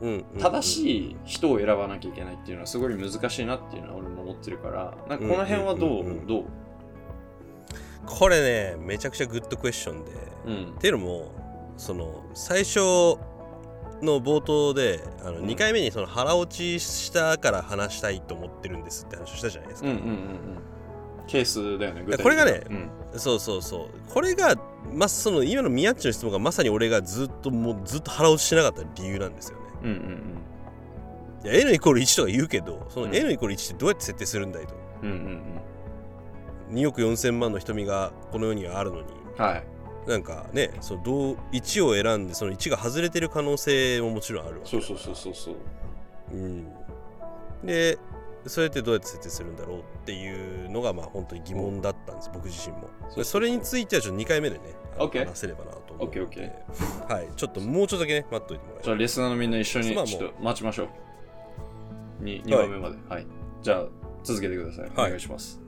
[0.00, 6.26] うん正いしい人を選ばなきゃいけないっていうのはすごい難しいなっていうのは俺も思ってるから、なんかこの辺はどう、うんうんうんうん。
[6.26, 6.44] どう？
[8.04, 10.10] これねめちゃくちゃグッドクエスチョンで、
[10.46, 10.74] うん。
[10.74, 10.78] っ。
[10.80, 11.32] ていうのも
[11.76, 12.80] その最初
[14.02, 20.18] の冒頭であのうん2回目にその腹落ちしたから話したいと思ってるんですって話をしたじゃないですか、うんうんうんうん。
[21.26, 24.12] ケースだよね、これがねうん、そうそうそう。
[24.12, 24.56] これが、
[24.92, 29.64] ま、その今の宮っちの質問がまさに俺がずっともうずっと腹落ちしなかった理由なんですよね。
[29.84, 30.22] うんうん
[31.44, 33.16] いや N イコール1とか言うけどそのうん。
[33.16, 34.74] N イコール1ってどうやって設定するんだいと。
[35.02, 35.10] うん。
[35.10, 35.16] うん
[36.70, 36.76] うん。
[36.76, 39.06] 2億4000万の瞳がこの世にはあるのに。
[39.38, 39.44] うん。
[39.44, 39.64] はい。
[40.06, 45.54] なんかねそのどう1を選んでその1が外れてる可能性ももちろんあるわけそうそうそうそうそう。
[46.32, 46.66] うん、
[47.64, 47.98] で
[48.46, 52.88] それってどうやって設定するんだろうっていうのがまあ本当に疑問だったんです僕自身も。
[53.22, 54.62] それについてはちょっと2回目でね
[54.98, 57.28] 話せればなと思うので OK はい。
[57.36, 62.24] ちょっともうちょっとだけね待っといてもらえじゃあ、リスナーのみんな一緒にちょっと待ちましょう。
[62.24, 62.96] に2番目まで。
[63.08, 63.26] はい。
[63.62, 63.86] じゃあ、
[64.24, 64.90] 続けてください。
[64.96, 65.60] お願いします。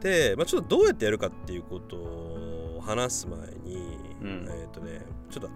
[0.00, 2.33] で、まあ、ちょっとどうやってやるかっていうことを
[2.84, 4.48] 話す前に、うん。
[4.48, 5.50] えっ、とねちょっと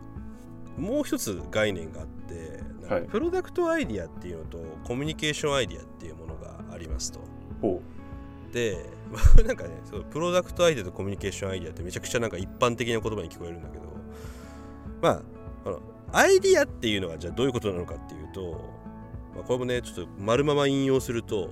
[0.80, 3.04] もう一つ概念があってなんかはい。
[3.04, 7.20] プロダクトアイディアっていうのとコミュニケーションアイディアっていうものがありますと。
[7.60, 7.82] ほ
[8.52, 8.78] で
[9.46, 13.84] なんかねそうプロダクトアイデアとコミュニケーションアイデアってめちゃくちゃなんか一般的な言葉に聞こえるんだけど
[15.02, 15.22] まあ
[15.66, 15.80] あの
[16.12, 18.60] アイディアっていうのはじゃあどういうことなのかっていうと、
[19.34, 21.50] まあ、これもねちょっと丸まま引用すると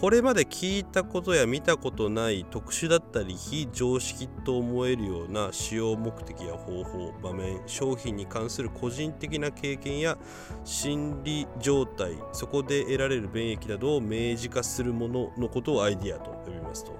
[0.00, 10.18] これまで聞いたことや見たことない特殊だったり非常識と思えるような使用目的や方法場面商品に関する個人的な経験や
[10.64, 16.92] 心理状態そこで得られる便益などを明示化するもののことをアイディアと呼びますと。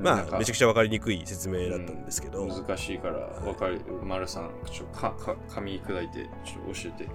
[0.00, 7.08] まあめちゃくちゃ分かりにくい説明だったんですけど、難しいからわかる、丸さんちょかか噛み砕いてちょ教えて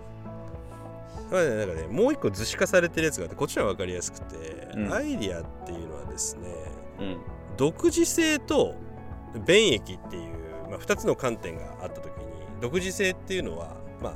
[1.31, 4.93] まあね、なんかね、もう一個図示化されてるやつがあって、こっちは分かりやすくて、うん。
[4.93, 6.49] アイディアっていうのはですね、
[6.99, 7.17] うん。
[7.57, 8.75] 独自性と
[9.45, 12.23] 便益っていう、まあ、2つの観点があった時に、
[12.61, 14.13] 独自性っていうのは、まあ、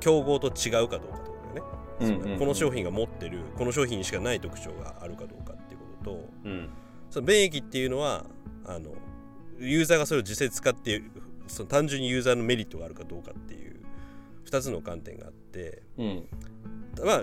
[0.00, 1.62] 競合と違うかどうかとだよね。
[2.00, 2.38] うんうんうん。
[2.38, 6.70] この商品が持ってる、この商品にしかない特徴があるかどうかっていうことと、うん。
[7.10, 8.24] その便益っていうのは、
[8.64, 8.92] あの、
[9.58, 11.02] ユーザーがそれを実際使って、
[11.48, 13.75] その単純にユーザーのメリットがあるかどうかっていう
[14.46, 16.28] 2つの観点があって、うん。
[17.04, 17.22] まあ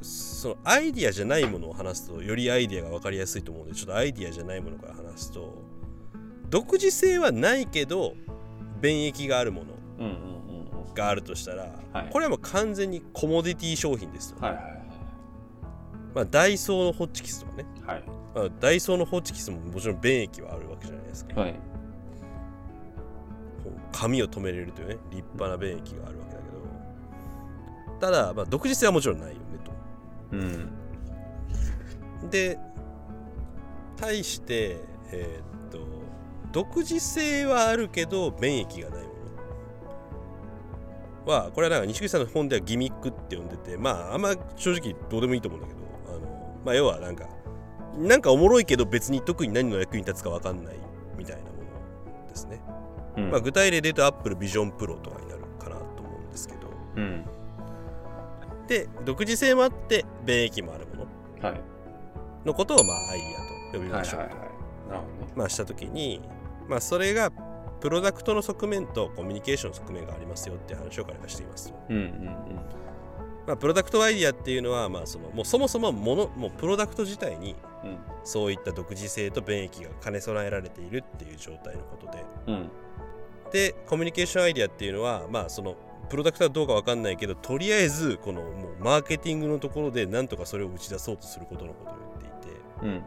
[0.00, 5.62] そのアイディアじゃないものを話すとよりアイディアが分かりやすいと思うのでちょっとアイディアじゃないものから話すと
[6.50, 8.14] 独自性はないけど
[8.80, 9.66] 便益があるもの
[9.98, 10.16] うんうんう
[10.78, 10.94] んうん。
[10.94, 12.08] があるとしたら、はい。
[12.10, 14.82] これはもう完全にコモディティ商品ですと、はいはい
[16.14, 18.04] まあ、ダイソーのホッチキスとかね、はい。
[18.34, 21.54] まあ、ダイソーのホッチキスももちろん便益はあるわけじゃないですか、はい。
[23.92, 26.32] 髪を止めれるというね立派な便益があるわけ
[28.02, 29.70] ただ、まあ、独自性はもちろんないよねと。
[30.32, 30.36] う
[32.26, 32.30] ん。
[32.30, 32.58] で
[33.96, 34.80] 対して
[35.12, 35.78] えーっと
[36.50, 39.08] 独自性はあるけど便益がないも
[41.26, 41.32] の。
[41.32, 47.28] はこれはなんか西口さんの本ではギミックって呼んでてまああんま正直どうでもいいと思うんだけどあのまあ要はなんか
[47.96, 50.76] なんかおもろいけど別に特に何の役に立つか分かんない
[51.16, 52.60] みたいなものですね、
[53.16, 53.30] うん。
[53.30, 56.66] まあ具体例で言うと Apple Vision Pro とかになるかなと思うんですけど。
[56.96, 57.24] うん
[58.66, 61.06] で独自性もあって便益もあるも
[61.42, 61.48] の。
[61.48, 61.60] はい。
[62.44, 63.28] のことをまあアイディ
[63.70, 64.20] アと呼びましょう。
[64.20, 64.52] と、はいはいはい。
[64.88, 65.32] なるほどね。
[65.36, 66.20] まあ、した時に、
[66.68, 67.30] まあ、それが
[67.80, 71.70] プロダクトの側面とコミュニケーションの側面がありますよって話を彼がしています。
[71.72, 71.78] と。
[71.90, 72.26] うんうん。
[73.46, 77.98] まあ、プロダクトアイディアっていうのは、まあ、そのもうそもそもものもうプロダクト自体にうん。
[78.24, 82.24] そういった独自性と便益が兼ね備えられているっていう状態のことで。
[82.46, 82.70] うん。
[83.50, 85.76] でコミュニケーションアイディアっていうのはまあその
[86.12, 92.60] プロダクトはどうかわかんないけどとりあえずこのもうマーケティングのところでなんとかそれを打ち出そうとすることのことを言っていて。
[92.82, 93.02] うん。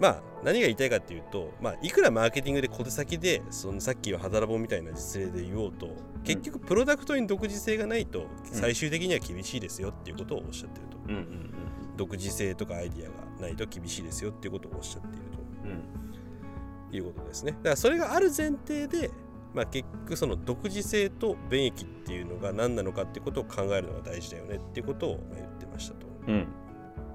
[0.00, 5.88] まあ何が言いたいかっていうと、まあ、いくらマーケティングで小手先でそのさっきの肌ラボみたいな実例で言おうと
[6.24, 11.52] 結局プロダクトに独自性がないと最終的には厳しいですよっていうことをおっしゃってると、うんうん
[11.96, 15.26] 独自性とかアイディアがないと厳しいですよっていうことをおっしゃっている
[15.64, 16.90] うん。
[16.90, 17.52] ということですね。
[17.52, 19.10] だからそれがある前提で、
[19.56, 26.06] まあ、結局その独自性と便益っていうのが何なのかっていうことを考えるのが大事だよねっていうことをまあ言ってましたと。
[26.28, 26.46] うん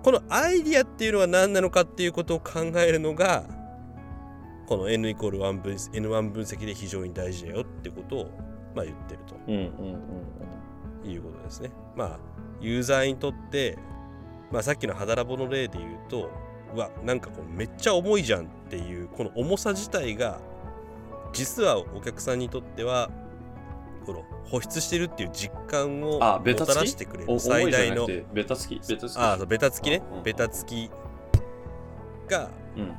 [0.02, 3.44] このアイディアっていうのは何なのかっていうことを考えるのが
[4.66, 8.26] この n イコール1分 N1 分析で非常に大事だよっていうことを
[8.74, 9.98] まあ言ってるうんうんうん
[11.04, 11.70] ということですね。
[11.96, 12.20] まあ
[12.60, 13.78] ユーザーにとって、
[14.52, 16.32] まあ、さっきの肌ラボの例で言うと
[16.74, 20.40] うわなんかこうめっちゃ重いじゃんっていうこの重さ自体が
[21.34, 23.10] 実はお客さんにとっては
[24.06, 26.74] この保湿してるっていう実感をあもベタつき？
[26.74, 28.82] たらしてくれる最大のベタつき？
[28.88, 29.18] ベタつき？
[29.20, 30.02] あベタつきね。
[30.12, 30.18] うん。
[30.18, 30.90] うんベタつき
[32.28, 32.94] がうん。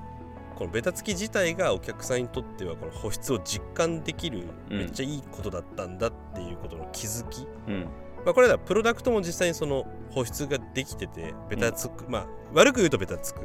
[0.54, 7.88] このベタつき自体がお客さんにとってはこの保湿を実感できるうんめっちゃいいことだったんだっていうことの気づき、うん。
[8.24, 13.40] まあこれはプロダクトも実際にその保湿ができててベタつく、まあ悪く言うとベタつく、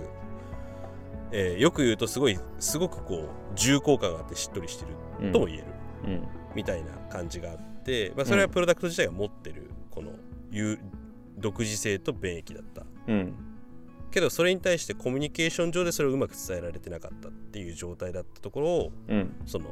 [1.32, 5.64] えーよく言うとすごいすごくこう重厚感があってしっとりしてるとも言える、
[6.06, 6.28] うん。
[6.56, 10.12] みたいな感じがあって、まあ、それはプロダクト自体が持ってるこの
[10.52, 10.80] 有
[11.38, 12.86] 独自性と便益だった。
[13.08, 13.34] うん。
[14.10, 19.36] けどそれに対してコミュニケーション上でそれをうまく伝えられてなかったっていう状態だったところをうん。
[19.46, 19.72] その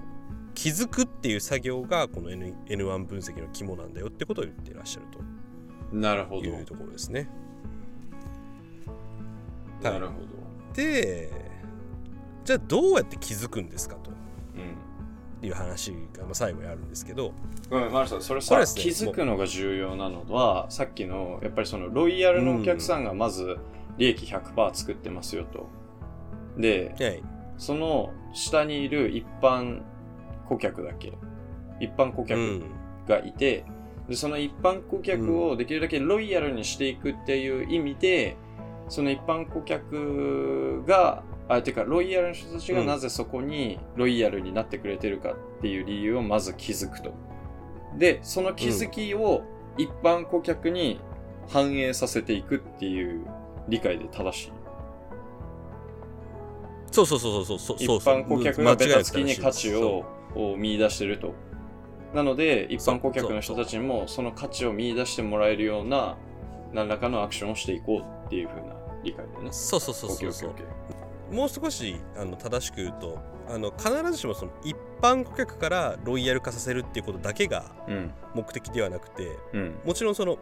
[0.53, 5.05] 気づくっていう作業がこの N N1 分析の肝なんだよってことを言ってらっしゃる
[5.91, 6.41] なるほど。
[6.41, 7.29] というところですね。
[9.81, 10.44] なるほど
[10.75, 11.31] で
[12.43, 14.11] じゃあどうやって気づくんですかと。
[14.55, 14.75] うん
[15.45, 17.33] いう話がまあ最後にあるんですけど。
[17.69, 23.57] ごめん、マルさん、それさ、ね気づくのが重要なのは、さっきの、やっぱりその、ロイヤルのお客さんがまず、
[23.97, 25.67] 利益100%作ってますよと。
[26.57, 27.23] で、はい。
[27.57, 29.81] その下にいる一般
[30.47, 31.13] 顧客だけ、
[31.79, 32.63] 一般顧客うん。
[33.07, 33.65] がいて、
[34.09, 38.37] でその一般顧客をできるだけロイヤルにしていくっていう意味で、
[38.87, 42.87] その一般顧客が、あ、てか、ロイヤルの人たちがうん。
[42.87, 47.13] なぜそこにロイヤルになってくれてるかっていう理由をまず気づくと。
[47.97, 49.43] で、その気づきを
[49.77, 50.99] 一般顧客に
[51.49, 53.25] 反映させていくっていう
[53.67, 54.51] 理解で正しい。
[56.91, 57.77] そうそうそうそうそう。
[57.77, 58.15] 一そうそう。
[58.21, 61.33] 般顧客がベタつきに価値をを見出してると。
[62.13, 66.17] なので、一般顧客の人たちにもその価値を見出してもらえるような
[66.73, 69.49] 何らかのアクションをしていこうっていうふうな理解だよね。
[69.51, 70.53] そうそうそうそうそう
[71.33, 73.17] もう少しあの正しく言うと
[73.49, 78.11] あの必ずしもその一般顧客からロイヤル化させるっていうことだけがうん。
[78.33, 79.75] 目的ではなくてうん。
[79.85, 80.37] もちろんその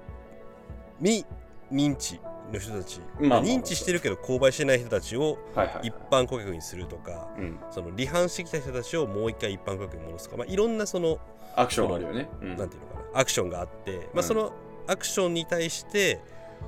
[0.99, 1.25] 未
[1.71, 2.19] 認知
[2.51, 5.37] の人たち、まあまあ認知してるけど購買してない人たちを。
[5.81, 7.59] 一般顧客にするとかうん。
[7.71, 11.19] その離反してきた人たちをもう一回一般顧客に戻すとか、まあ、いろんなその、
[11.55, 12.29] アクションがあるよね。
[12.41, 14.51] うんなんていうのかなアクションがあって、まあ、うんその
[14.87, 16.19] アクションに対して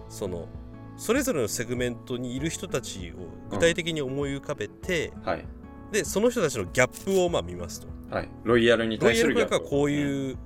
[0.09, 0.47] その
[0.97, 5.45] それぞれのセグメントにいる人たちを具体的に思い浮かべて、はい。
[5.91, 7.87] でその人たちのギャップをまあ見ますと。
[8.09, 8.29] はい。
[8.43, 9.91] ロイヤルに対するル顧客はこうう。
[9.91, 10.37] いう、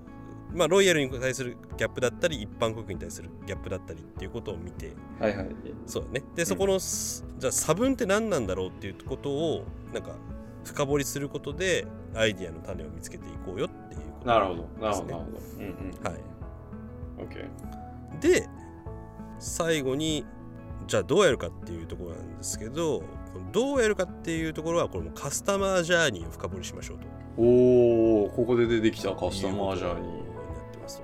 [0.54, 5.50] まあ、ロイヤルに対するギャップだったり一般顧客に対するギャップだったりっていうことを見てはいはい。
[5.86, 10.16] そうだねでそこの、すじゃあ差分って何なんだろうっていうことをなんか
[10.64, 11.86] 深掘りすることで
[12.16, 14.70] アイディアの種を見つけていこうよっていうことなるほど。
[14.82, 15.04] なるほど。
[15.04, 15.38] ですねなるほど。
[15.58, 16.04] うんうん。
[16.04, 16.20] はい
[18.18, 18.20] OK。
[18.22, 18.48] で
[19.40, 20.26] 最後に
[20.90, 23.04] じゃあどうやるかっていうところなんですけど
[23.52, 27.06] どうやるかっていうところはこれもカスタマージャーニーを深掘りしましょうと
[27.42, 31.02] おお、ここで出てきたカスタマージャーニいうことになってます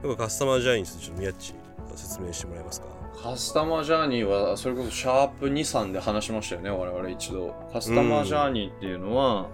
[0.00, 1.54] とだからカスタマージャーニーについてちょっと宮地
[1.94, 2.86] 説明してもらえますか？
[3.14, 3.22] ー。
[3.22, 7.54] カスタマージャーニーは、それこそシャープ2、3で話しましたよね、我々一度。
[7.72, 9.48] カスタマージャーニーっていうのは、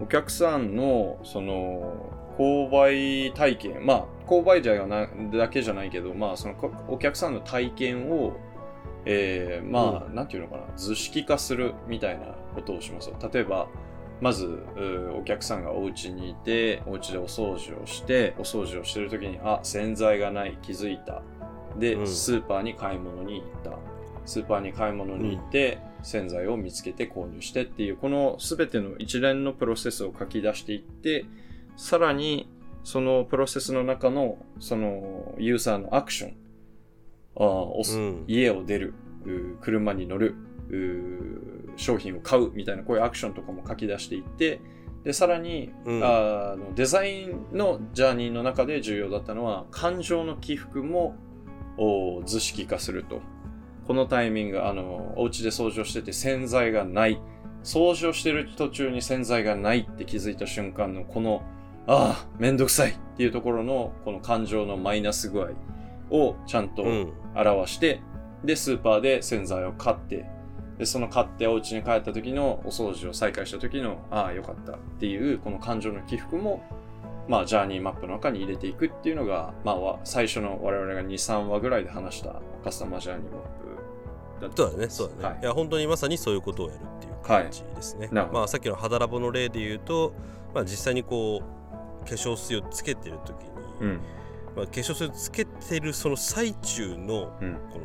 [0.00, 8.32] お客さんの、その、購買体験、まあ、購買じゃなだけじゃないけど、まあ、その、こお客さんの体験を、
[9.06, 13.10] えー、まあ、なんていうのかな、図式化するみたいなことをします。
[13.32, 13.68] 例えば、
[14.20, 14.62] まず、
[15.18, 21.22] お客さんがお家にいて、お家でお掃除をして、お掃除をしてる時に、あ、洗剤がない、気づいた。
[21.78, 23.78] で、うんスーパーに買い物に行った。
[24.24, 31.26] スーパーに買い物に行って、洗剤を見つけて購入してっていう、この全ての一連のプロセスを書き出していって、
[31.76, 32.48] さらに、
[32.84, 36.36] そのプロセスの中の、そのユーザーのアクション、
[37.38, 38.24] あうん。
[38.26, 38.94] 家を出る、
[39.60, 40.34] 車に乗る、
[41.76, 44.60] 商品を買うみたいなこういうアクションとかも書き出していって、
[45.04, 46.02] で、さらに、うん。
[46.02, 51.16] ああのデザインのジャーニーの中で重要だったのは、感情の起伏も
[51.76, 53.20] お図式化すると。
[53.86, 57.20] このタイミング、あの、お家で掃除をしてて洗剤がない。
[57.62, 61.42] 掃除をしてる途中に洗剤がないって気づいた瞬間のこの、
[61.86, 65.50] ああ、めんどくさいっていうところのこの感情のマイナス具合
[66.10, 67.12] をちゃんとうん。
[67.34, 68.00] 表して、
[68.44, 70.26] で、スーパーで洗剤を買って、
[70.78, 76.62] で、その買ってお家に帰った時のお掃除を再開した時の、ああ、よかったっていう、この感情の起伏も、
[77.28, 83.64] まあ、ジャーニーマップの中に入れていくっていうのが、まあわ、最初の我々が2、3話ぐらいで話したカスタマージャーニーマップ
[84.40, 85.38] だったそうだねそうだね、はい。
[85.42, 88.38] い、や本当にまさにそういうことをやるっていう感じですね、なるほど。
[88.40, 90.12] まあさっきの肌ラボの例で言うと、
[90.54, 94.00] まあ、実際にこう化粧水をつけてる時に、うん。
[94.56, 97.54] まあ、化粧水をつけてるその最中のうん。
[97.72, 97.84] この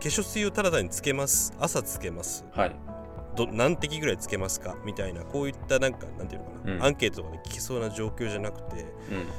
[0.00, 2.76] 化粧水をただ単につけます朝つけますはい。
[3.36, 4.76] ど何滴ぐらいつけますか？
[4.84, 8.88] みたいなこういったなんかなんていうのかな、うんアンケートとかで聞きそうな状況じゃなくてうん。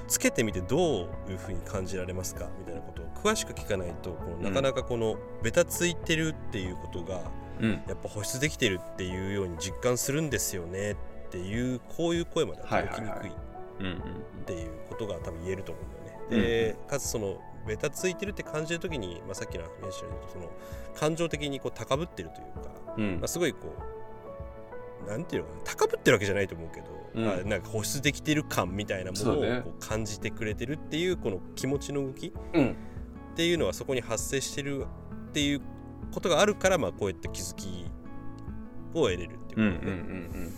[0.08, 2.48] つけてみてどういうふうに感じられますか？
[2.60, 7.22] みたいなことを詳しく聞かないとこのなかなかこのベタついてるっていうことが
[7.60, 7.72] うん。
[7.88, 10.96] やっぱ保湿できてるっていうように実感するんですよねっ
[11.32, 13.34] ていうこういう声までは届きにくいっ。
[14.46, 16.01] ていうことが多分言えると思うんだよね。
[16.30, 20.50] で、かつそのベタついてるって感じるときに、まあ、さっきの話したようにその
[20.96, 23.76] 感情的にこう高ぶってるというか、うんまあ、すごいこ
[25.06, 32.76] うなんていうのかな高ぶってるわけじゃないと思うけど、うんまあなんか保湿できてる感みたいなものをねこう感じてくれてるっていうこの気持ちの動きうん。
[33.32, 34.86] っていうのはそこに発生してる
[35.30, 35.62] っていう
[36.14, 37.86] ことがあるから、まあ、こうやって気づき
[38.94, 39.68] を得れるっていううん。
[39.68, 39.74] うん。
[39.74, 40.54] ことで、うん。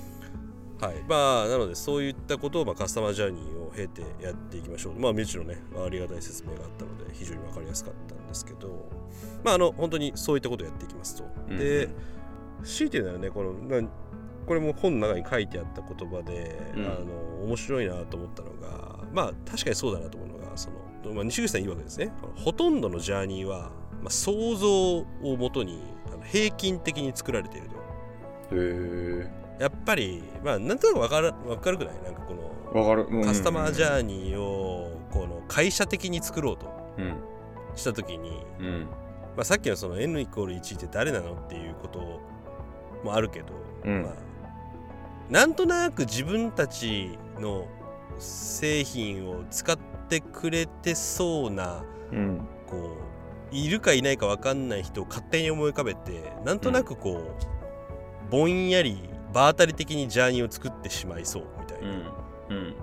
[0.87, 4.99] はいまあ、なのでそういったことを、まあ、カスタマージャーニーを経てやっていきましょう。
[4.99, 8.89] まあ、もちろんね、ありがたい説明があったので、非常に分かりやすかったんですけど、
[9.43, 11.25] まあ、あの本当にそういったことをやっていきますと。
[11.49, 11.89] うんで、
[12.63, 13.87] 強いて言うならね、このな
[14.45, 22.11] これも本の中に書いてあった言葉で、うんあの面白いなと思ったのが、まあ、確かにそうだなと思うのが、そのまあ、西口さん言うわけですね。
[22.35, 25.05] ほとんどのジャーニーは、まあ、想像を
[25.37, 27.75] もとにあの平均的に作られていると。
[27.75, 27.79] へ
[28.51, 29.42] え。
[29.59, 31.93] やっぱり、まあ、なんとなくわかるわかるくない？
[32.03, 33.23] なんかこのわかる。
[33.23, 33.87] カスタマージー。
[33.87, 37.15] ャーニーをこの会社的に作ろうとうん。
[37.75, 38.87] した時に、うん。
[39.35, 42.21] まあ、さっきのその N イコール1って誰なのっていうこと
[43.03, 43.47] もあるけど、
[43.85, 44.13] うんまあ、
[45.29, 47.67] なんとなく自分たちの
[48.19, 49.77] 製品を使っ
[50.07, 52.47] てくれてそうなうん。
[52.67, 52.97] こ
[53.51, 57.35] ういるかいないか分かんない人を勝手に思い浮かべてなんとなくこ
[58.27, 62.57] う、ぼんやり場当たり的にジャーニーを作ってしまいそうみたいな、うん。
[62.57, 62.75] うん。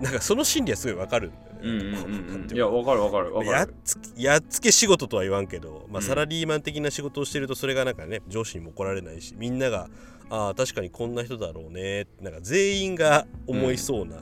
[0.00, 2.54] なんかその心理はすごいわかるんだよね。
[2.54, 3.74] いやわかるわかるわかる。
[4.16, 6.02] やっつけ仕事とは言わんけど、まあ、うん。
[6.02, 9.88] サラリーマン的な仕事をしてるとそれがなんかね上司にも怒られないしみんなが
[10.30, 14.16] ああ確かにこんな人だろうねなんか全員が思いそうな、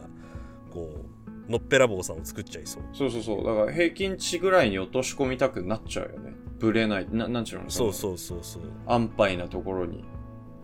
[0.72, 1.04] こ
[1.48, 2.82] うのっぺらぼうさんを作っちゃいそう。
[2.92, 3.44] そうそうそう。
[3.44, 6.32] だから平均値ぐらいに落とし込みたくなっちゃうよね。
[6.59, 7.70] ブレないななんちゅうの？
[7.70, 8.62] そううそうそうそう。
[8.86, 10.04] 安牌なところに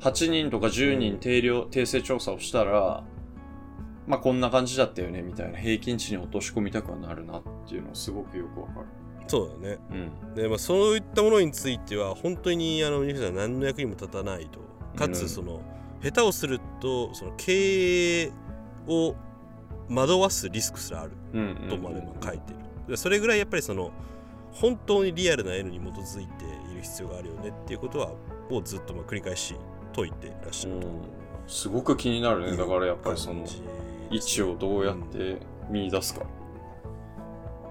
[0.02, 3.04] 8人とか10人定量、訂正調査をしたら
[4.06, 8.86] まあこんな感じだったよねみたいな平均値に落とし込みたくはなるなっていうのはすごくよくわかる。
[9.28, 9.78] そうだね。
[9.90, 9.94] う
[10.32, 10.34] ん。
[10.34, 14.60] で、まあ、そういったものについては本当にあの皆さん何の役にも立たないと。
[14.98, 15.12] かうん。
[15.12, 15.62] つその、
[16.02, 18.32] 下手をするとその経営
[18.88, 19.14] を
[19.88, 21.12] 惑わすリスクすらある。
[21.70, 22.58] とまでも書いてる。
[22.88, 23.92] でそれぐらいやっぱりその
[24.50, 28.12] 本当にリアルな N に基づいている必要があるよねっていうことは
[28.50, 29.54] をずっとまあ繰り返し
[29.94, 30.90] 解いてらっしゃるとう。
[30.90, 30.92] ん。
[31.46, 32.56] すごく気になるね。
[32.56, 33.44] だからやっぱりその
[34.10, 35.38] 位置をどうやって
[35.70, 36.22] 見出すか。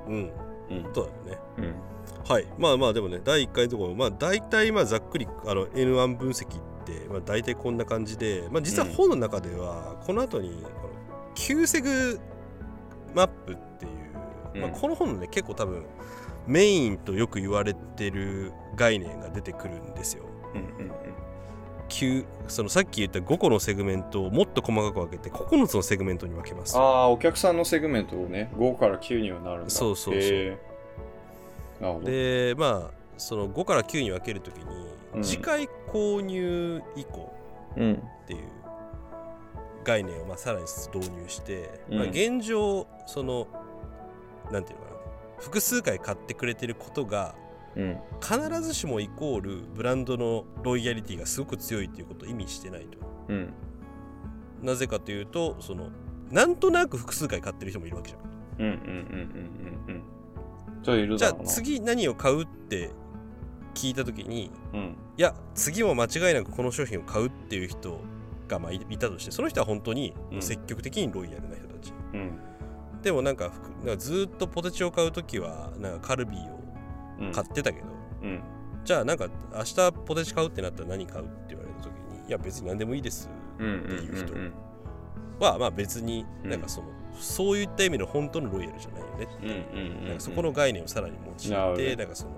[0.08, 0.32] うん、
[0.70, 0.94] うん。
[0.94, 1.42] そうだよね。
[1.58, 1.76] うん。
[2.28, 2.48] はい。
[2.58, 10.90] まあまあでもね第1回のところまあ大体まあざっくりあの N1 分析ってまあ大体こんな感じでまあ実は本の中ではこの後にこの
[11.36, 12.20] Q セグ
[13.14, 15.86] マップっていう、まあ、うんこの本のね結構多分
[16.48, 20.24] メインとよく言われてる概念が出てくるんですよ。
[20.54, 20.92] うんうん
[21.92, 26.78] 9そのさっき言った5個のセグメントをもっと細かく分けて9つのセグメントに分けます。
[26.78, 26.82] あ。
[26.82, 29.70] あお客さんのセグメントをね5から9にはなるんだ。
[29.70, 30.22] そうそうそう。
[30.24, 31.82] へー。
[31.82, 32.06] なるほど。
[32.06, 34.64] でまあその5から9に分けるときに、
[35.16, 35.24] うん。
[35.24, 37.34] 次回購入以降
[37.78, 37.94] うん。
[38.24, 38.40] っていう
[39.84, 41.98] 概念をまあさらに導入して、うん。
[42.00, 43.48] まあ、現状その
[44.52, 44.98] なんていうのかな
[45.40, 47.36] 複数回買ってくれてることが
[47.76, 47.98] うん。
[48.22, 52.98] 必ずしもイコールブランドのロイヤリティがすごく強いっていうことを意味してないと。
[53.30, 53.54] うん。
[54.62, 55.90] なぜかというとその
[56.30, 58.22] なんとなく複数回買ってる人もいるわけじゃん。
[58.60, 60.04] うんうんうんうん
[60.88, 61.18] うんうん。
[61.18, 62.92] じゃあ次何を買うって
[63.74, 64.96] 聞いた時にうん。
[65.18, 68.00] いや次も間違いなくこの商品を買うっていう人
[68.48, 70.42] がまあいいたとしてその人は本当にうん。
[70.42, 72.40] 積極的にロイヤルな人たち、うん。
[73.02, 73.52] でもなんか
[73.98, 76.61] ずっとポテチを買う時はなんかカルビーをうん
[77.34, 77.88] 買ってたけど、
[78.24, 78.42] うん。
[78.84, 84.54] じゃあなんか明日ポテチ買うってなったら何買うって言われた時にいや別に何でもいいですっていう人うん。
[85.40, 86.88] はまあ別にうんなんかその、
[87.20, 90.08] そういった意味の本当のロイヤルじゃないよねって。
[90.08, 92.32] なんかそこの概念をさらに用いて、なんかその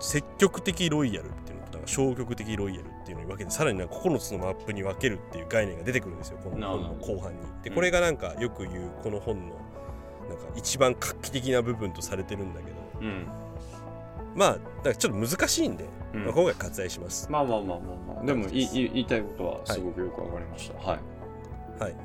[0.00, 7.38] 積極的ロイヤルっていうのとなんか消極的ロイヤルっていうのに分けてさらになんか9つのマップに分けるっていう概念が出てくるんですよこの本の後半に。
[7.62, 9.54] でうんこれがなんかよく言うこの本の
[10.28, 13.26] なんか一番画期的な部分とされてるんだけどうん。
[14.34, 15.84] まあだからちょっと難しいんで、
[16.14, 16.24] うん。
[16.24, 17.30] まあ、今回割愛します。
[17.30, 18.24] まあまあまあまあまあ。
[18.24, 20.78] でもいいい言いたいことはすごくよくわかりました。
[20.78, 21.82] はい。
[21.82, 21.96] はい。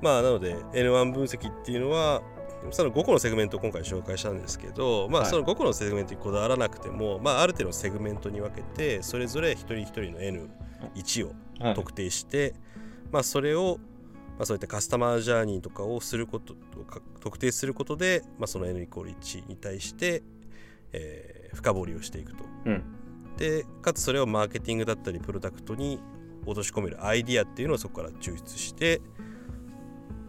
[0.00, 2.22] まあなので N1 分析っていうのは
[2.70, 5.30] その5個のセグメントを今回紹介したんですけど、まあ、はい。
[5.30, 11.74] その5個のセグメントにこだわらなくても、まあ、ある程度のセグメントに分けてそれぞれ一人一人の N1 をはい。
[11.74, 12.54] 特定して、
[13.10, 13.78] まあ、それを、
[14.38, 20.22] まあ、そういったカスタマージャーニーとかをすることをか特定することで、まあ、その N イコール1に対して、
[20.92, 22.44] えー深掘りをしていくと。
[22.66, 22.82] うん。
[23.36, 26.00] でかつそれをマーケティングだったりプロダクトに
[26.44, 29.00] 落とし込めるアイディアっていうのをそこから抽出して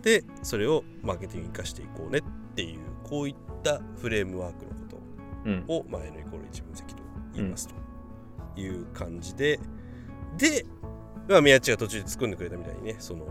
[0.01, 4.97] でそれをマーケティングに生かしていこうねっていうこういったフレームワークのこと
[5.45, 5.65] うん。
[5.67, 7.75] を、まあ、N イコール1分析と言いますと。
[8.55, 9.59] いう感じで、
[10.37, 10.63] で、
[11.27, 13.25] まあ、宮地が途中で突っ込んでくれたみたいにねその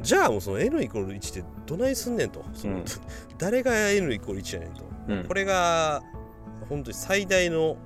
[0.00, 2.44] じゃあもうその N イコール1ってどないすんねんと。
[2.64, 2.84] うん。
[3.38, 4.84] 誰が N イコール1やねんと。
[5.08, 5.24] うん。
[5.24, 6.02] これが
[6.68, 7.76] 本当に最大の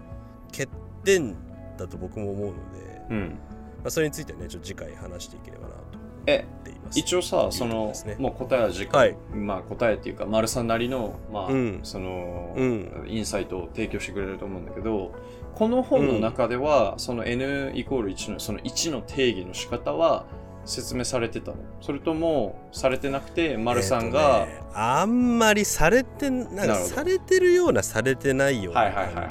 [0.50, 0.68] 欠
[1.04, 1.34] 点
[1.76, 3.38] だと僕も思うので、うん。
[3.78, 5.78] まあ、それについてはねちょっと次回話していければなと
[6.26, 6.98] え思っています。
[6.98, 9.14] 一応さそのもう答えは次は回い。
[9.34, 11.80] まあ答えっていうか丸さんなりのまあうん。
[11.82, 13.04] そのうん。
[13.06, 15.12] インサイトを提供してくれると思うんだけど
[15.54, 20.24] この本の中ではその N イコール1のその1の定義の仕方は
[20.68, 21.56] 説明されてたの。
[21.80, 29.30] それともされてなくて丸さんが、えーとねあんまりされてなんかされてるようなされてないようないははいはいはい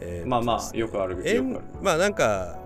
[0.00, 1.60] じでまあまあよくあるえよくある。
[1.80, 2.58] まあなんか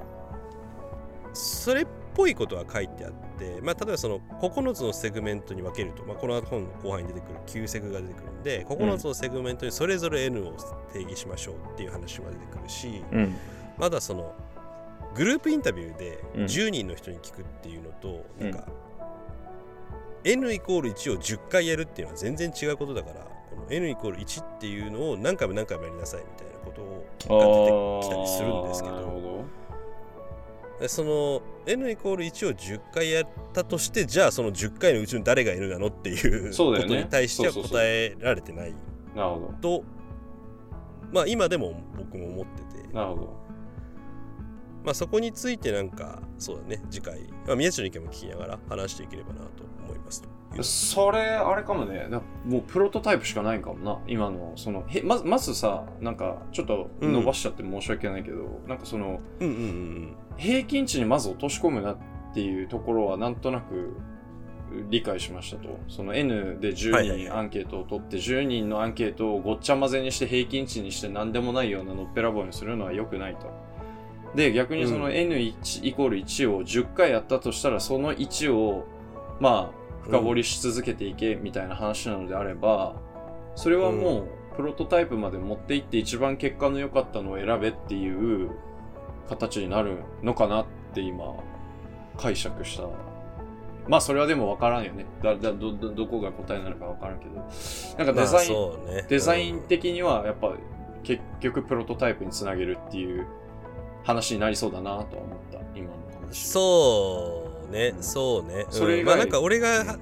[1.32, 10.56] それっぽいことは書いてあって、まあ、例えばその9つのセグメントに分けると、まあ、この本の後半に出てくる9セグが出てくるんで9つのセグメントにそれぞれ N を
[10.92, 13.36] 定義しましょうっていう話も出てくるし、うん。
[13.78, 14.34] まだその
[15.14, 16.44] グループインタビューでうん。
[16.44, 18.50] 10人の人に聞くっていうのと、うん。
[18.50, 18.68] なんか
[20.24, 27.06] N イコール1を10回やるっていうのは全然違うことだからこの N イコール1っていうのを何回も何回もやりなさいみたいなことを
[27.38, 29.44] が出てきたりするんですけどほ
[30.80, 38.74] でその n イコール1を10回やったとしてじゃあその10回のうちの誰が n なのっていうことに対しては答えられてない
[39.60, 39.84] と
[41.12, 42.88] まあ今でも僕も思ってて。
[42.88, 43.39] どなるほ
[44.84, 50.22] まあそこについてなんかそうだね次回、まあ、宮地の意見も聞きながら話していければなと思います
[50.62, 61.98] それあれかもねなもうプロトタイプしかないんかもな今のそのへまずまずさなんかちょっと伸ばしちゃって申し訳ないけど、なんかそのうんうんうん平均値にまず落とし込むなっ
[62.34, 63.96] ていうところはなんとなく
[64.88, 65.78] 理解しましたと。
[65.88, 67.20] その N ではい10はいはい。
[67.20, 73.50] 人アンケートを取って10人のアンケートをごっちゃ混ぜにして平均値にして何でもないようなのっぺらぼうにするのは良くないと
[74.34, 75.12] で逆にそのうん。
[75.12, 78.86] N1 イコール1を10回やったとしたらその1を
[79.40, 82.94] まあ深掘りし続けていけみたいな話なのであれば
[83.54, 88.50] それはもうプロトタイプまで持っていって一番結果の良かったのを選べっていう
[89.28, 91.34] 形になるのかなって今
[92.16, 92.84] 解釈した。
[93.88, 95.06] まあそれはでも分からんよね。
[95.22, 97.36] だだどどどこが答えになるか分からんけど。
[97.36, 97.54] なんか
[97.96, 99.06] デザイン、まあそうね。
[99.08, 100.54] デザイン的にはやっぱ
[101.02, 103.26] 結局プロトタイプにつなげるっていう
[104.10, 106.46] 話になりそうだなとは思った今の話。
[106.46, 108.66] そうねそうね。
[108.70, 109.98] それうんまあなんか俺が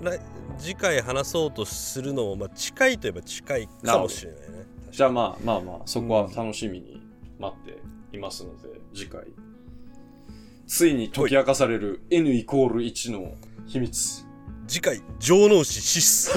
[0.58, 4.46] 次回話そうとするのも、まあ、近いといえば近いかもしれないね。
[4.90, 7.02] じゃあまあまあまあそこは楽しみに
[7.38, 7.78] 待って
[8.16, 9.24] いますので、次回。
[10.66, 13.34] ついに解き明かされる N イコール1の
[13.66, 14.24] 秘密。
[14.66, 16.30] 次回城之内シス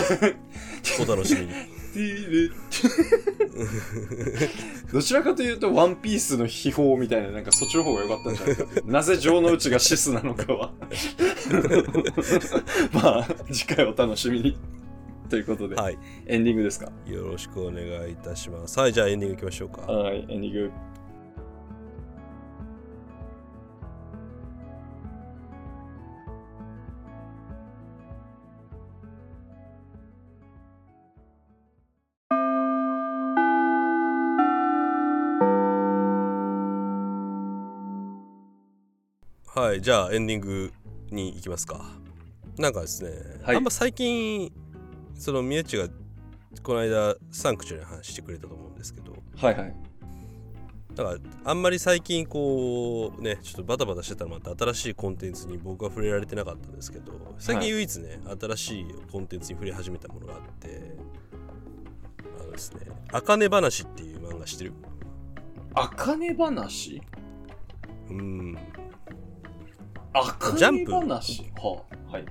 [1.01, 1.51] お楽しみに
[4.93, 8.65] どちらかというと、ワンピースの秘宝みたいな、なんかそっちの方が良かったんじゃないか。
[8.85, 10.71] なぜ城之内がシスなのかは。
[12.93, 14.57] まあ、次回お楽しみに。
[15.29, 16.91] ということで、はいエンディングですか？
[17.07, 20.71] よろしくお願いいたしますはいじゃあエンディングいきましょうかはい、エンディング。
[39.61, 40.73] はいじゃあエンディング
[41.11, 41.85] に行きますか。
[42.57, 43.11] なんかですね、
[43.43, 43.57] はい。
[43.57, 44.51] あんま最近
[45.13, 45.87] その宮地が
[46.63, 49.13] この間サンクチュアリの話してくれたと思うんですけど。
[49.37, 49.75] はいはい。
[50.95, 60.97] だからあんまり最近こうねちょっとバタバタしてたのもあって新しいコンテンツに僕は触れられてなかったんですけど最近唯一ね、新しいコンテンツに触れ始めたものがあって
[62.41, 64.73] あのですね「あかね話」っていう漫画知ってる？
[65.75, 66.99] あかね話？
[68.09, 68.57] うん
[70.57, 71.51] ジャンプ話？
[71.55, 72.25] はあ、はい。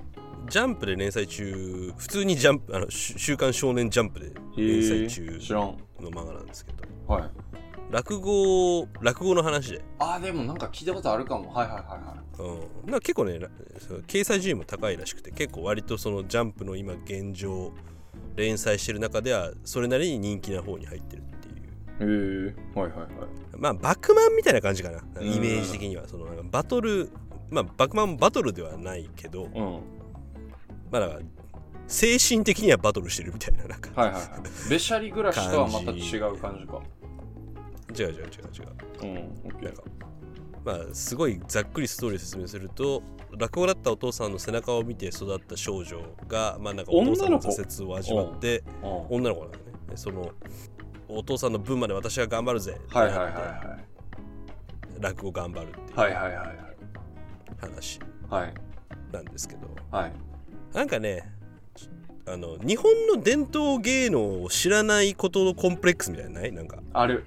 [0.47, 5.25] ジャンプで連載中普通にジャンプあのし週刊少年ジャンプで連載中。
[5.51, 5.77] の
[6.11, 7.29] 漫画なんですけどはい。
[7.89, 11.51] 落語落語の話で、あ、でもなんか聞いたことあるかも。
[11.51, 12.49] はいはいはいはい。
[12.83, 13.39] うん、なんか結構ね
[14.07, 17.71] 掲載順位も高いらしくて結構割とそのジャンプの今現状
[18.35, 23.09] 連載してる中ではそれなりに人気な方に入ってるっていうへえはいはいはい。
[23.57, 27.09] まあバクマンみたいな感じかなイメージ的にはそのなんかバトル
[27.51, 29.81] まあバクマンもバトルではないけどうん。
[30.89, 31.19] まあだから
[31.87, 34.69] 精神的にはバトルしてるみたいななんかはいはいはい。
[34.69, 36.81] べしゃり暮らしとはまた違う感じか。
[37.97, 38.27] 違う違う違う違う
[39.01, 39.83] うん、オッケーなんか。
[40.63, 43.01] まあすごいざっくりストーリーを説明すると
[43.37, 50.31] 落語だったお父さんの背中を見て育った少女がまあなんかお父さんの挫折を味わってうん女の子なんだねでその
[51.07, 53.77] お父さんの分まで私は頑張るぜはいはいはいは
[54.99, 55.93] 落語頑張るっていうい。
[55.95, 56.70] はいはいはいはい。
[57.61, 57.99] 話
[58.29, 58.53] はい。
[59.11, 60.13] なんですけどはい。
[60.73, 61.31] なんかね
[62.27, 66.51] あの日本の伝統芸能を知らないことのコンプレックスみたいなのない？
[66.51, 67.25] なんかある。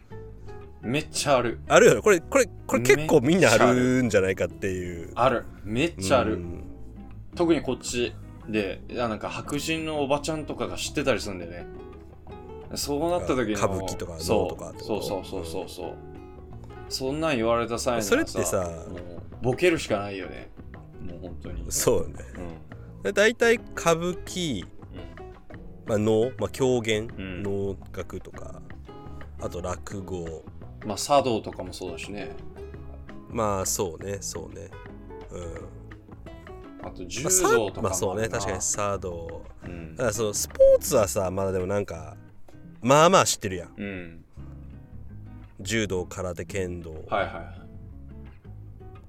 [0.82, 1.60] めっちゃある。
[1.68, 5.44] あるよねこれこれこれ結構みんなあるんじゃないかっていうある。
[5.64, 6.34] めっちゃある。
[6.34, 6.64] うん
[7.34, 8.14] 特にこっち
[8.48, 11.66] で、なんか白人のおばちゃんとかが知ってたりするんだよね。
[12.76, 15.94] そうなった時の歌舞伎とかそう能とかそうそうそうそうそう。
[16.88, 20.50] そんなん言われた際にはそれってさもうボケるしかないよね。
[21.00, 21.64] もう本当に。
[21.68, 22.14] そうよね
[22.96, 23.02] うん。
[23.02, 24.64] で大体歌舞伎、
[25.86, 28.62] まあ、能、まあ、狂言、うん能楽とか
[29.40, 30.42] あと落語
[30.86, 32.30] まあ茶道とかもそうだしね。
[33.28, 34.70] まあそうねそうね
[35.30, 35.40] う
[36.84, 37.82] んあと柔道とか。
[37.82, 42.16] まあそうね確かに茶道うんだからそのスポーツはさまだでもなんか
[42.80, 44.24] まあまあ知ってるやんうん。
[45.60, 47.63] 柔道空手剣道、はいはい。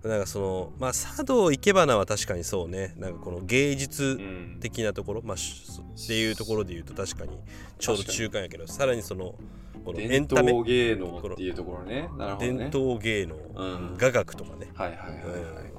[0.05, 4.57] なんかそのまあ茶道生け花は確かにそうねなんかこの芸術うん。
[4.61, 7.31] 的なところ、まあしっていうところで言うと確かに
[7.77, 9.35] ちょうど中間やけどさらにその
[9.83, 12.01] このエ伝ンタメ統芸能っていうところね。
[12.01, 12.09] ね。
[12.39, 15.75] 伝統芸能、ん雅楽とかね、はいはいはいはい。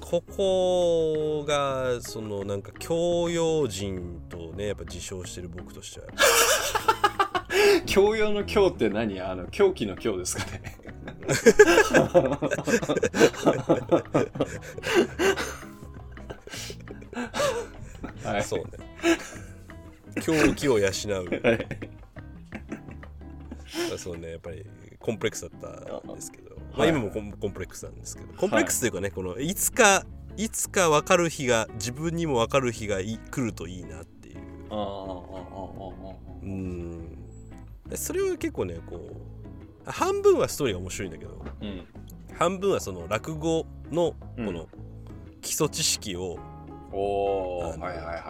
[0.00, 6.06] ここがそのなんか教養人とねやっぱ自称してる僕としては
[7.86, 9.20] 教養の教って何？
[9.20, 10.78] あの、狂気の教ですかね。
[18.24, 18.70] はい、そうね。
[20.22, 20.88] 狂気を養う。
[20.88, 20.90] はい、
[23.98, 24.64] そうね、やっぱり
[24.98, 25.68] コンプレックスだった
[26.12, 30.04] んですけど、まあ、今もコンプレックスなんですけど、コンプレックスというかね、このいつか、
[30.36, 34.38] いつか分かる日が、自分にも分かる日が来るといいなっていう。
[34.70, 34.84] ああ、ああ、ああ、
[36.08, 36.14] ああ。
[36.42, 36.93] うん。
[37.94, 39.10] それは結構ねこ
[39.86, 41.86] う半分はストーリーが面白いんだけどうん。
[42.36, 44.54] 半分はその落語のこうん。
[44.54, 44.66] の
[45.40, 46.38] 基礎知識を
[46.90, 48.22] おお、あのはいはいはいはいは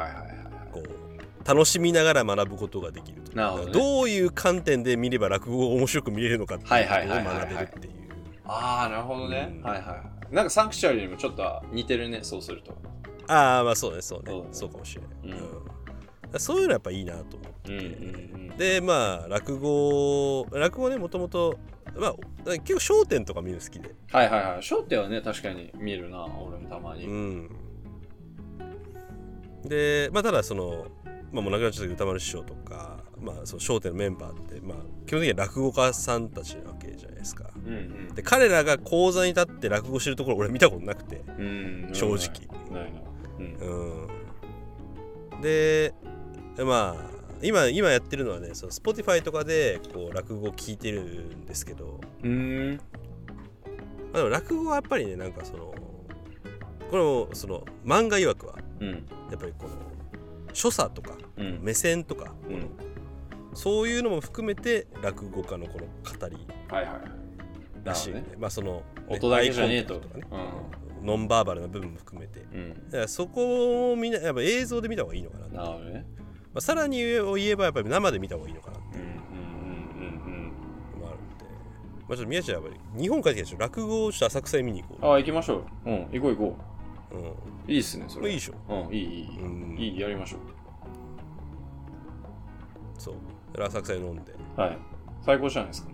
[0.68, 0.72] い。
[0.72, 3.72] こう楽しみながら学ぶことができるとなるほどね。
[3.72, 7.94] どういう観点で見れば落語を面白く見れるのかっていうはいことを学べるっていう。
[8.46, 9.54] ああ、なるほどね。
[9.58, 9.62] うん。
[9.62, 10.34] はいはい。
[10.34, 12.74] なんかサンクチュアリにもちょっと似てるね、そうすると。
[13.28, 14.42] ああまあそうねそうね。
[14.52, 15.48] そうかもしれない、うん
[16.38, 18.56] そういうのはやっぱいいなと思って、うんうんうん。
[18.56, 21.58] でまあ落語落語ねもともと
[21.96, 22.14] まあ
[22.64, 24.58] 結構『笑点』とか見るの好きではいはいはい。
[24.58, 27.06] 焦点はね、確かに見るな、俺もたまに。
[27.06, 27.50] うん
[29.64, 30.86] でまあただその
[31.32, 41.86] まあもう亡くなっちゃった歌丸師匠とかまあその『笑点』のメンバーってまあ基本的には落語家さんたちなわけじゃないですかうんで彼らが講座に立って落語してるところ俺見たことなくてうん。
[41.88, 41.94] うん。
[41.94, 43.00] 正直ないな。
[43.38, 43.54] うん。
[43.54, 45.40] うん
[46.56, 52.76] でまあ今今やってるのはねその Spotify とかでこう落語聞いてるんですけど、うーん。
[52.76, 52.80] ま
[54.14, 55.74] あ、でも落語はやっぱりねなんかその
[56.90, 58.90] これもその漫画曰くはうん。
[58.90, 58.96] や
[59.36, 59.70] っぱりこの
[60.52, 61.58] 所作とかうん。
[61.62, 62.66] 目線とか、うん。
[63.54, 67.02] そういうのも含めて落語家のこの語りはいはいはい。
[67.84, 70.24] らしいよねまあその、ね音だけじゃねえとかね
[71.02, 72.74] うノンバーバルな部分も含めてうん。
[72.86, 76.06] だからそこをみんなやっぱ映像で見た方がいいのかななるほどね。
[76.54, 81.44] まあ、さらに言えばやっぱり生で見た方がいいのかなっていうのもあるんで、
[82.08, 85.10] まあ、ちょっと宮地はやっぱり日本帰ってきたでしょ落語をちょっと浅草へ見に行こうん。
[85.10, 85.90] ああ、行きましょう。
[85.90, 86.56] うん、行こう行こ
[87.12, 87.32] う、うん、う。
[87.66, 88.22] いいっすね、それ。
[88.22, 89.88] まあいいでしょうん、いい、いい、うんいい。
[89.88, 90.38] いい、やりましょ
[92.98, 93.14] そう
[93.52, 94.60] だから浅草へ飲んで、う。
[94.60, 94.78] はい。
[95.22, 95.88] 最高じゃないですか。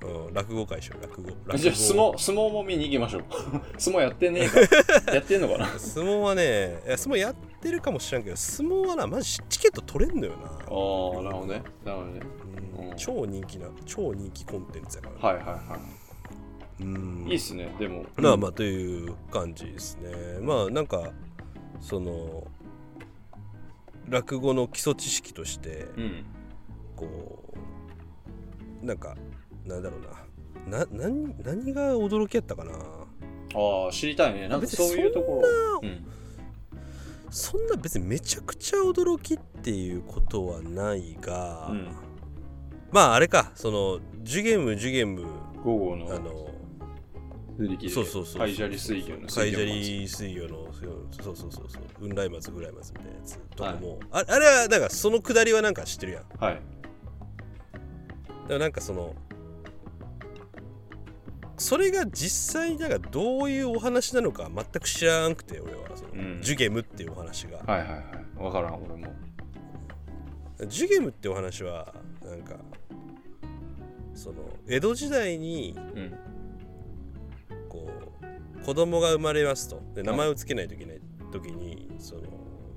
[0.00, 3.24] うん、落語会しよう落語落語じゃあ、相撲、相撲も見に行きましょう。
[3.78, 4.60] 相撲やってねえか。
[5.14, 11.62] やってんのかな相撲はね相撲やってるかもしれんけど相撲はなマジチケット取れんのよな、ああ、なるほどね。
[11.84, 12.20] なるほどね。
[12.78, 15.78] うんうん超人気な超人気コンテンツやから、はいはいは
[16.80, 17.30] うんい。
[17.30, 18.04] いいっすね、でも。
[18.16, 21.12] まあまあという感じですねまあなんか
[21.80, 22.44] その
[24.08, 26.24] 落語の基礎知識としてうん。
[26.96, 27.52] こ
[28.82, 29.16] うなんか
[29.64, 34.48] なんだろうなな何何が驚きやったかなああ、知りたいね。
[34.48, 35.80] なんかそういうところ。
[35.82, 36.06] うん。
[37.30, 41.88] そんな別にめちゃくちゃ驚きっていうことはないが、うん。
[42.90, 45.26] まああれかそのジュゲムジュゲム
[45.62, 46.48] 午後のあの
[47.90, 53.80] そうそうそうカイジャリ水魚のカイジャ水リ水魚のそうそうそうそう雲来松ぐらい松みたいなやつとかはい。
[53.80, 56.28] も、ああれはなんかそのくだりはなんか知ってるやん。
[56.28, 56.62] だか魚はい。
[58.48, 59.14] らなんかその
[61.58, 65.88] それが実際になんかどういうお話なのか全く知らんくて俺は。
[65.96, 66.40] その、うん。
[66.40, 68.44] ジュゲムっていうお話が、はいはいはい。
[68.44, 69.12] わからん俺も。
[70.66, 71.94] ジュゲムってお話は
[72.24, 72.56] なんか
[74.14, 74.36] その
[74.66, 76.14] 江戸時代にうん。
[77.68, 77.90] こ
[78.60, 79.82] う子供が生まれますと。
[79.94, 81.00] で名前を付けないといけない
[81.32, 82.22] 時にその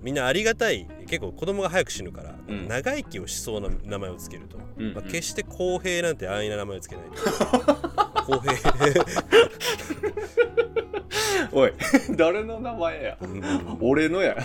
[0.02, 0.88] みんなありがたい。
[1.06, 2.68] 結構子供が早く死ぬから、うん。
[2.68, 4.94] 長生きをしそうな名前を付けると、うん。
[4.96, 8.54] まあ、決して公平なんて安易な名前を付けないと 公平。
[11.52, 11.74] おい
[12.16, 13.18] 誰の名前や？
[13.22, 13.78] うん。
[13.82, 14.38] 俺のや。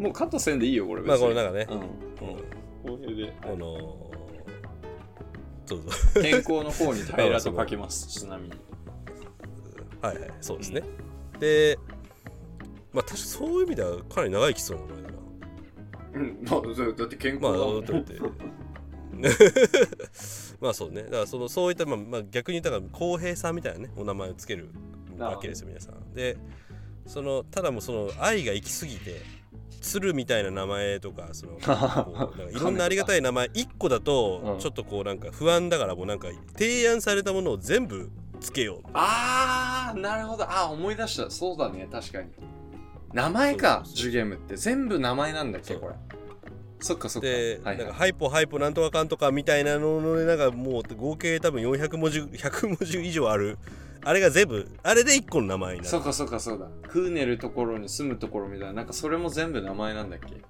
[0.00, 1.66] もうカットせんでいいよこれまあこのなんかね。
[1.70, 1.78] うん。
[1.78, 1.86] うん。
[2.98, 3.32] 公平で。
[3.42, 4.10] この
[5.66, 6.22] そうそう。
[6.22, 8.52] 健康の方に平らと書きます ちなみに。
[10.02, 10.82] はいはいそうですね、
[11.40, 11.78] で
[12.92, 15.16] まあ確かそういう意味ではかなり長生きしそうな名前だな。
[16.12, 16.60] うんまあ
[16.94, 18.20] だって健まあ康だもんだって
[20.60, 21.02] まあそうね。
[21.04, 24.68] だからそのそういった、まあまあ、逆に言ったら公平さんみたいなねお名前をつける
[25.18, 26.14] わけですよ皆さん。
[26.14, 26.36] で
[27.06, 29.20] そのただもうその愛が行き過ぎて
[29.82, 31.58] 鶴みたいな名前とかその
[32.50, 34.02] いろんなありがたい名前1個だうん。
[34.02, 38.10] とちょっとこうなんか不安だからもうなんか提案されたものを全部
[38.40, 38.88] つけよう。
[38.94, 40.44] ああなるほど。
[40.44, 41.30] あー思い出した。
[41.30, 41.88] そうだね。
[41.90, 42.28] 確かに。
[43.12, 44.56] 名前かジュゲムって。
[44.56, 45.94] 全部名前なんだっけこれ
[46.84, 47.28] そっかそっか。
[47.28, 53.56] で、はいなんかハイポハイポなんとかかんとかみたいなのでなんかもう合計多分400文字100文字以上ある。
[54.06, 54.68] あれが全部。
[54.82, 55.88] あれで1個の名前になる。
[55.88, 60.42] そうかそうかそうだクーネルところに住むところみたいななんかそれも全部名前なんだっけ？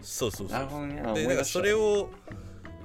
[0.00, 0.56] そうそうそう。
[0.56, 1.02] なるほどね。
[1.04, 2.08] あでなんかそれを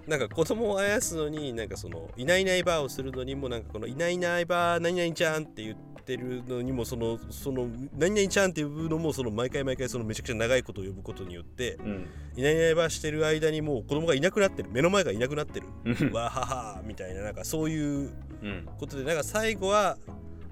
[0.09, 12.07] なんか子供をあやすのになんかそのいないいないばーをするのにもなんかこのいないいないばー何々ちゃんって言ってるのにもそのその何々ちゃんって呼ぶのもその毎回毎回そのめちゃくちゃ長いことを呼ぶことによってうん。
[12.35, 14.69] いないいないばーしてる間にもう子供がいなくなってる。
[14.71, 15.67] 目の前がいなくなってる。
[15.85, 16.11] うん。
[16.11, 18.67] わははみたいななんかそういううん。
[18.79, 19.97] ことでなんか最後は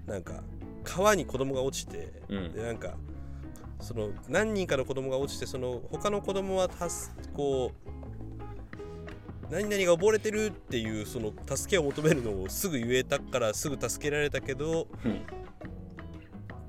[0.06, 0.44] なんか
[0.84, 2.54] 川に子供が落ちてうん。
[2.54, 2.96] でなんか
[3.80, 7.90] その何人かの子供が落ちてその他の子供はたすこう
[9.50, 15.22] 何々が溺れてるっていうその助けを求めるのをすぐ言えたからすぐ助けられたけどうん。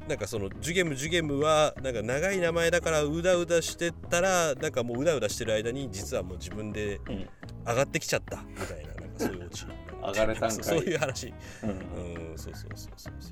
[0.09, 7.29] なんかそのジュゲムジュゲムはなんか長い名前だからうだうだしてたらなんかもううだうだしてる間に実はもう自分でうん。
[7.67, 9.67] 上がってきちゃったみたいななんかそういうオチ。
[9.67, 10.51] 上がれたんかい。
[10.53, 11.35] そうそういう話。
[11.63, 11.71] うん。
[11.71, 13.15] うんそうそうそうそう。
[13.21, 13.31] そ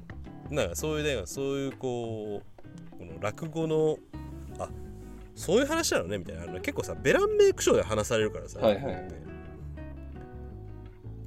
[0.51, 3.97] うなんかそういうねそういうこうこの落語の
[4.59, 4.69] あ
[5.35, 6.47] そういう話なのねみたいな。
[6.61, 9.26] 結構さベランメイクショーで話されるからさ、はいはいはい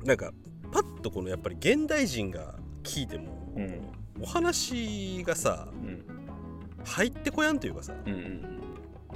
[0.04, 0.32] なんか
[0.72, 3.82] パッとこのやっぱり現代人が聞いても、うん。
[4.22, 6.04] お話がさうん。
[6.86, 8.46] 入ってこやんというかさうんうん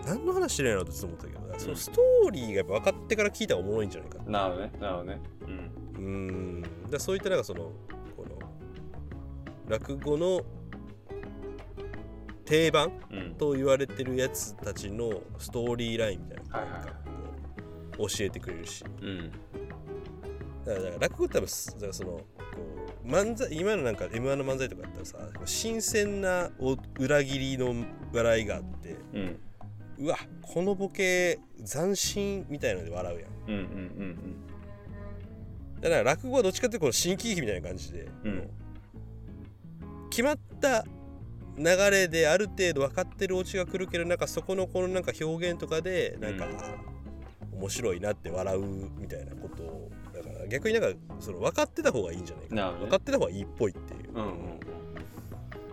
[0.05, 4.17] 何の話してるんやろうってずっと思ったけど、そのストーリーがやっぱ分かってから聞いた方がおもろいんじゃないか。
[4.25, 4.71] ななるほどね。
[4.81, 5.21] なるほどね。
[5.95, 6.63] うん。
[6.89, 7.71] だそういったなんかその
[8.17, 8.37] この
[9.69, 10.41] 落語の
[12.43, 13.35] 定番うん。
[13.35, 16.85] と言われてるやつたちのストーリーラインみたいなのはいはいはい。
[16.85, 16.99] なんか
[17.97, 18.83] こう教えてくれるし。
[19.01, 19.31] うん
[20.65, 22.25] だから落語って多分すだからそのこ
[23.05, 27.75] う漫才今のなんか m 1の漫才とかやったらさ新鮮なお裏切りの
[28.13, 29.39] 笑いがあってうん。
[29.99, 33.29] うわこのボケ斬新みたいなので笑うやん。
[33.47, 34.35] うんうんうん
[35.81, 38.49] だから落語はどっちかっていうとこの新喜劇みたいな感じで、うん。
[40.09, 40.85] 決まった
[41.57, 46.47] 流れである程度分かってるオチが来るけどなんかそこのこのなんか表現とかでなんか、
[47.63, 48.61] 面白いなって笑う
[48.99, 52.71] みたいなことをだから逆になんかその分かってた方がいいんじゃないかな。
[52.73, 52.77] ね。
[52.79, 54.27] 分かってた方がいいっぽいっていう、うんうん。
[54.27, 54.59] うん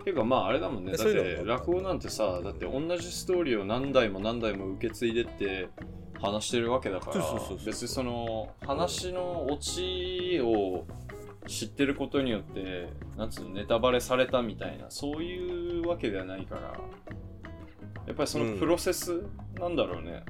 [0.03, 0.93] ていうかまああれだもんね。
[0.93, 5.67] だって落語なんてさだって同じストーリーを何代も何代も受け継いでって
[6.19, 7.23] 話してるわけだから
[7.65, 10.85] 別にその話のオチを
[11.45, 16.73] 知ってることによってなんつうのネタバレされたみたいなそういうわけではないから。
[18.07, 19.23] やっぱりそのプロセス
[19.59, 20.23] なんだろうね、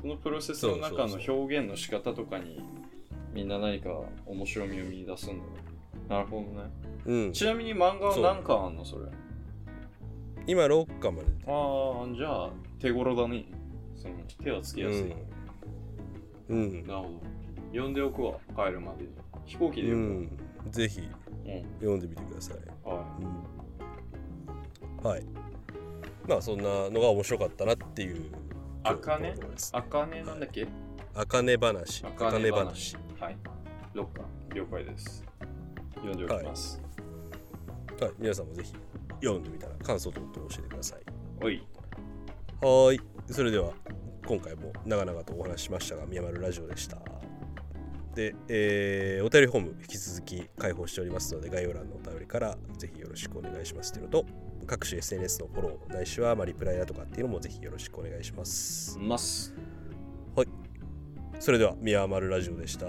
[0.00, 2.62] そのプロセスの中の表現の仕方とかに
[3.34, 3.90] みんな何か
[4.26, 5.44] 面白みを見出すんだ
[6.08, 6.70] なるほどね。
[7.06, 9.06] うん、ちなみに漫画は何巻あんのそれ？
[10.46, 11.28] 今6巻まで。
[11.46, 13.44] ああじゃあ手頃だね。
[13.94, 15.14] その手はつきやすい、
[16.48, 16.82] うん、うん。
[16.86, 17.10] なるほど。
[17.70, 19.10] 読んでおくわ帰るまでに。
[19.44, 20.38] 飛行機でう読むん、
[20.70, 21.00] ぜひ。
[21.00, 22.56] うん、読んでみてください、
[22.88, 23.04] は
[25.02, 25.24] うん、はい。
[26.28, 28.30] まあそんなのが面白かったなっていう
[28.82, 29.34] あかね？
[29.72, 30.66] あかねなんだっけ？
[31.14, 32.04] あかね話。
[32.04, 32.96] あかね話。
[32.96, 32.96] 話。
[33.20, 33.36] はい。
[33.94, 34.24] 6巻
[34.54, 35.24] 了解です。
[35.96, 36.80] 読んでおきます。
[38.00, 38.12] はい。
[38.18, 38.72] 皆さんもぜひ
[39.22, 41.00] 読んでみたら感想等々教えてください。
[41.42, 41.62] おい。
[42.60, 43.00] はーい。
[43.30, 43.72] それでは
[44.26, 46.96] 今回も長々とお話ししましたが宮丸ラジオでした。
[48.14, 54.26] で、えーお便りフォーム引き続き開放しておりますので概要欄のお便りからぜひよろしくお願いしますというのと
[54.70, 58.96] 各種 SNS のフォローないしはまあリプライだとかっていうのもぜひよろしくお願いします。
[59.00, 59.52] ます。
[61.40, 62.86] それでは宮丸ラジオでした。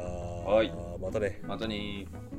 [0.61, 0.71] い。
[1.01, 1.39] またね。
[1.47, 2.30] またねー